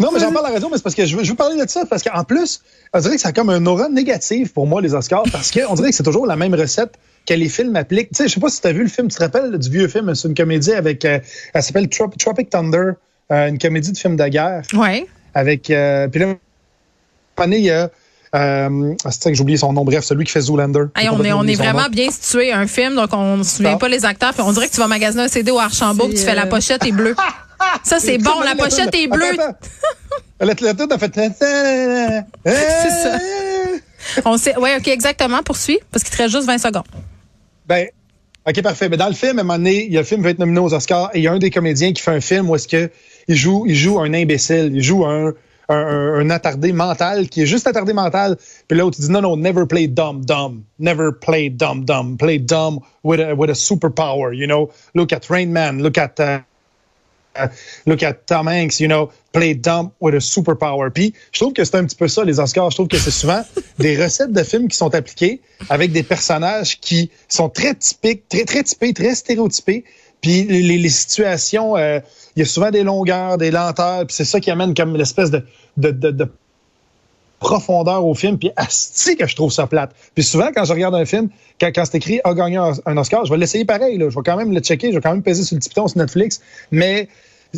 Non, 0.00 0.10
mais 0.12 0.18
j'en 0.18 0.32
parle 0.32 0.46
à 0.46 0.48
la 0.48 0.54
radio, 0.54 0.68
mais 0.70 0.76
c'est 0.76 0.82
parce 0.82 0.96
que 0.96 1.06
je 1.06 1.16
veux, 1.16 1.22
je 1.22 1.30
veux 1.30 1.36
parler 1.36 1.60
de 1.62 1.68
ça. 1.68 1.84
Parce 1.88 2.02
qu'en 2.02 2.24
plus, 2.24 2.62
on 2.92 2.98
dirait 2.98 3.14
que 3.14 3.20
ça 3.20 3.28
a 3.28 3.32
comme 3.32 3.48
un 3.50 3.64
aura 3.66 3.88
négative 3.88 4.52
pour 4.52 4.66
moi, 4.66 4.80
les 4.80 4.92
Oscars, 4.92 5.22
parce 5.30 5.52
qu'on 5.52 5.72
dirait 5.74 5.90
que 5.90 5.94
c'est 5.94 6.02
toujours 6.02 6.26
la 6.26 6.34
même 6.34 6.52
recette 6.54 6.94
que 7.28 7.34
les 7.34 7.48
films 7.48 7.76
appliquent. 7.76 8.08
Tu 8.10 8.16
sais, 8.16 8.28
je 8.28 8.34
sais 8.34 8.40
pas 8.40 8.48
si 8.48 8.60
tu 8.60 8.66
as 8.66 8.72
vu 8.72 8.82
le 8.82 8.88
film, 8.88 9.06
tu 9.06 9.16
te 9.16 9.22
rappelles 9.22 9.56
du 9.56 9.70
vieux 9.70 9.86
film, 9.86 10.12
c'est 10.16 10.26
une 10.26 10.34
comédie 10.34 10.72
avec. 10.72 11.04
euh, 11.04 11.20
elle 11.54 11.62
s'appelle 11.62 11.88
Trop- 11.88 12.08
Tropic 12.18 12.50
Thunder, 12.50 12.92
euh, 13.30 13.48
une 13.48 13.58
comédie 13.58 13.92
de 13.92 13.96
film 13.98 14.16
de 14.16 14.26
guerre. 14.26 14.62
Oui. 14.72 15.06
Avec. 15.34 15.70
euh, 15.70 16.08
puis 16.08 16.20
là, 16.20 16.34
il 17.46 17.54
y 17.60 17.70
a. 17.70 17.88
Euh, 18.34 18.94
c'est 19.04 19.22
ça 19.22 19.30
que 19.30 19.36
j'ai 19.36 19.42
oublié 19.42 19.58
son 19.58 19.72
nom. 19.72 19.84
Bref, 19.84 20.04
celui 20.04 20.24
qui 20.24 20.32
fait 20.32 20.42
Zoolander. 20.42 20.84
Hey, 20.94 21.08
on 21.08 21.22
est, 21.24 21.32
on 21.32 21.42
vraiment 21.42 21.82
nom. 21.82 21.88
bien 21.88 22.10
situé, 22.10 22.52
un 22.52 22.66
film, 22.66 22.94
donc 22.94 23.12
on 23.12 23.38
ne 23.38 23.42
se 23.42 23.56
souvient 23.56 23.76
pas 23.76 23.88
les 23.88 24.04
acteurs. 24.04 24.32
Puis 24.32 24.42
on 24.42 24.52
dirait 24.52 24.68
que 24.68 24.74
tu 24.74 24.80
vas 24.80 24.86
magasiner 24.86 25.24
un 25.24 25.28
CD 25.28 25.50
au 25.50 25.58
Archambault, 25.58 26.06
puis 26.06 26.16
tu 26.16 26.22
fais 26.22 26.34
la 26.34 26.46
pochette 26.46 26.84
est 26.86 26.92
bleue. 26.92 27.16
Ça, 27.82 27.98
c'est 27.98 28.18
bon, 28.18 28.40
la 28.40 28.54
pochette 28.54 28.94
est 28.94 29.08
bleue. 29.08 29.36
La, 30.40 30.54
la 30.58 30.74
tête 30.74 30.90
a 30.90 30.98
fait. 30.98 31.12
C'est 32.46 32.90
ça. 32.90 33.18
On 34.24 34.38
sait, 34.38 34.56
ouais, 34.56 34.76
OK, 34.78 34.88
exactement, 34.88 35.42
poursuis, 35.42 35.78
parce 35.92 36.02
qu'il 36.02 36.16
te 36.16 36.22
reste 36.22 36.34
juste 36.34 36.46
20 36.46 36.56
secondes. 36.56 36.86
Ben, 37.66 37.88
OK, 38.48 38.62
parfait. 38.62 38.88
Mais 38.88 38.96
dans 38.96 39.08
le 39.08 39.14
film, 39.14 39.38
à 39.38 39.42
un 39.42 39.44
moment 39.44 39.58
donné, 39.58 39.84
il 39.84 39.92
y 39.92 39.98
a 39.98 40.00
le 40.00 40.06
film 40.06 40.20
qui 40.20 40.24
va 40.24 40.30
être 40.30 40.38
nominé 40.38 40.60
aux 40.60 40.72
Oscars 40.72 41.10
et 41.12 41.18
il 41.18 41.24
y 41.24 41.28
a 41.28 41.32
un 41.32 41.38
des 41.38 41.50
comédiens 41.50 41.92
qui 41.92 42.02
fait 42.02 42.12
un 42.12 42.22
film 42.22 42.48
où 42.48 42.56
est-ce 42.56 42.68
que 42.68 42.90
il 43.28 43.36
joue, 43.36 43.64
il 43.68 43.76
joue 43.76 44.00
un 44.00 44.14
imbécile, 44.14 44.72
il 44.74 44.82
joue 44.82 45.04
un, 45.04 45.34
un, 45.74 46.30
attardé 46.30 46.72
mental 46.72 47.28
qui 47.28 47.42
est 47.42 47.46
juste 47.46 47.66
attardé 47.66 47.92
mental. 47.92 48.36
Puis 48.68 48.78
l'autre, 48.78 49.00
dit 49.00 49.10
non, 49.10 49.22
non, 49.22 49.36
never 49.36 49.66
play 49.66 49.86
dumb, 49.86 50.24
dumb. 50.24 50.62
Never 50.78 51.10
play 51.12 51.50
dumb, 51.50 51.84
dumb. 51.84 52.16
Play 52.16 52.38
dumb 52.38 52.80
with 53.02 53.20
a, 53.20 53.34
with 53.34 53.50
a 53.50 53.54
superpower, 53.54 54.34
you 54.34 54.46
know. 54.46 54.70
Look 54.94 55.12
at 55.12 55.28
Rain 55.30 55.52
Man, 55.52 55.82
look 55.82 55.98
at... 55.98 56.18
uh, 56.20 56.40
uh, 57.36 57.48
look 57.86 58.02
at 58.02 58.26
Tom 58.26 58.46
Hanks, 58.46 58.80
you 58.80 58.88
know, 58.88 59.10
play 59.32 59.54
dumb 59.54 59.92
with 60.00 60.14
a 60.14 60.20
superpower. 60.20 60.90
Puis, 60.90 61.14
je 61.32 61.40
trouve 61.40 61.52
que 61.52 61.64
c'est 61.64 61.76
un 61.76 61.84
petit 61.84 61.96
peu 61.96 62.08
ça, 62.08 62.24
les 62.24 62.40
Oscars. 62.40 62.70
Je 62.70 62.76
trouve 62.76 62.88
que 62.88 62.98
c'est 62.98 63.10
souvent 63.10 63.42
des 63.78 64.02
recettes 64.02 64.32
de 64.32 64.42
films 64.42 64.68
qui 64.68 64.76
sont 64.76 64.94
appliquées 64.94 65.40
avec 65.68 65.92
des 65.92 66.02
personnages 66.02 66.80
qui 66.80 67.10
sont 67.28 67.48
très 67.48 67.74
typiques, 67.74 68.28
très, 68.28 68.44
très 68.44 68.62
typés, 68.62 68.92
très 68.92 69.14
stéréotypés. 69.14 69.84
Puis, 70.20 70.44
les, 70.44 70.88
situations, 70.88 71.76
euh, 71.76 71.98
il 72.36 72.40
y 72.40 72.42
a 72.42 72.46
souvent 72.46 72.70
des 72.70 72.82
longueurs, 72.82 73.38
des 73.38 73.50
lenteurs. 73.50 74.06
Puis, 74.06 74.14
c'est 74.14 74.24
ça 74.24 74.38
qui 74.40 74.50
amène 74.50 74.74
comme 74.74 74.96
l'espèce 74.96 75.30
de, 75.30 75.44
de, 75.76 75.90
de, 75.90 76.10
de 76.10 76.28
profondeur 77.38 78.04
au 78.04 78.14
film, 78.14 78.38
puis 78.38 78.50
asti 78.56 79.16
que 79.16 79.26
je 79.26 79.34
trouve 79.34 79.50
ça 79.50 79.66
plate. 79.66 79.92
Puis 80.14 80.22
souvent, 80.22 80.50
quand 80.54 80.64
je 80.66 80.72
regarde 80.74 80.94
un 80.94 81.06
film, 81.06 81.30
quand, 81.58 81.70
quand 81.74 81.84
c'est 81.86 81.96
écrit 81.96 82.20
«a 82.24 82.34
gagné 82.34 82.58
un, 82.58 82.96
Oscar», 82.98 83.24
je 83.26 83.30
vais 83.32 83.38
l'essayer 83.38 83.64
pareil. 83.64 83.96
Là. 83.96 84.10
Je 84.10 84.14
vais 84.14 84.20
quand 84.24 84.36
même 84.36 84.52
le 84.52 84.60
checker, 84.60 84.90
je 84.90 84.96
vais 84.96 85.00
quand 85.00 85.12
même 85.12 85.22
peser 85.22 85.42
sur 85.42 85.54
le 85.54 85.60
petit 85.60 85.70
piton 85.70 85.88
sur 85.88 85.96
Netflix, 85.98 86.42
mais 86.70 87.08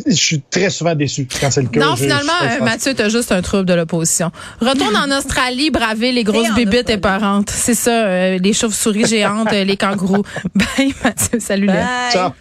je 0.07 0.13
suis 0.13 0.41
très 0.41 0.69
souvent 0.69 0.95
déçu 0.95 1.27
quand 1.41 1.51
c'est 1.51 1.61
le 1.63 1.67
cas. 1.67 1.81
Non, 1.81 1.95
Je- 1.95 2.03
finalement, 2.03 2.31
je- 2.43 2.61
euh, 2.61 2.63
Mathieu, 2.63 2.93
t'as 2.93 3.09
juste 3.09 3.33
un 3.33 3.41
trouble 3.41 3.65
de 3.65 3.73
l'opposition. 3.73 4.31
Retourne 4.61 4.95
en 4.95 5.15
Australie, 5.17 5.69
braver 5.69 6.13
les 6.13 6.23
grosses 6.23 6.47
Australie. 6.47 6.77
éperantes. 6.87 7.49
C'est 7.49 7.75
ça, 7.75 8.05
euh, 8.05 8.37
les 8.37 8.53
chauves-souris 8.53 9.05
géantes, 9.05 9.51
euh, 9.51 9.65
les 9.65 9.75
kangourous. 9.75 10.23
Bye, 10.55 10.93
Mathieu. 11.03 11.39
Salut. 11.41 11.67
Bye. 11.67 11.85
Ciao. 12.13 12.31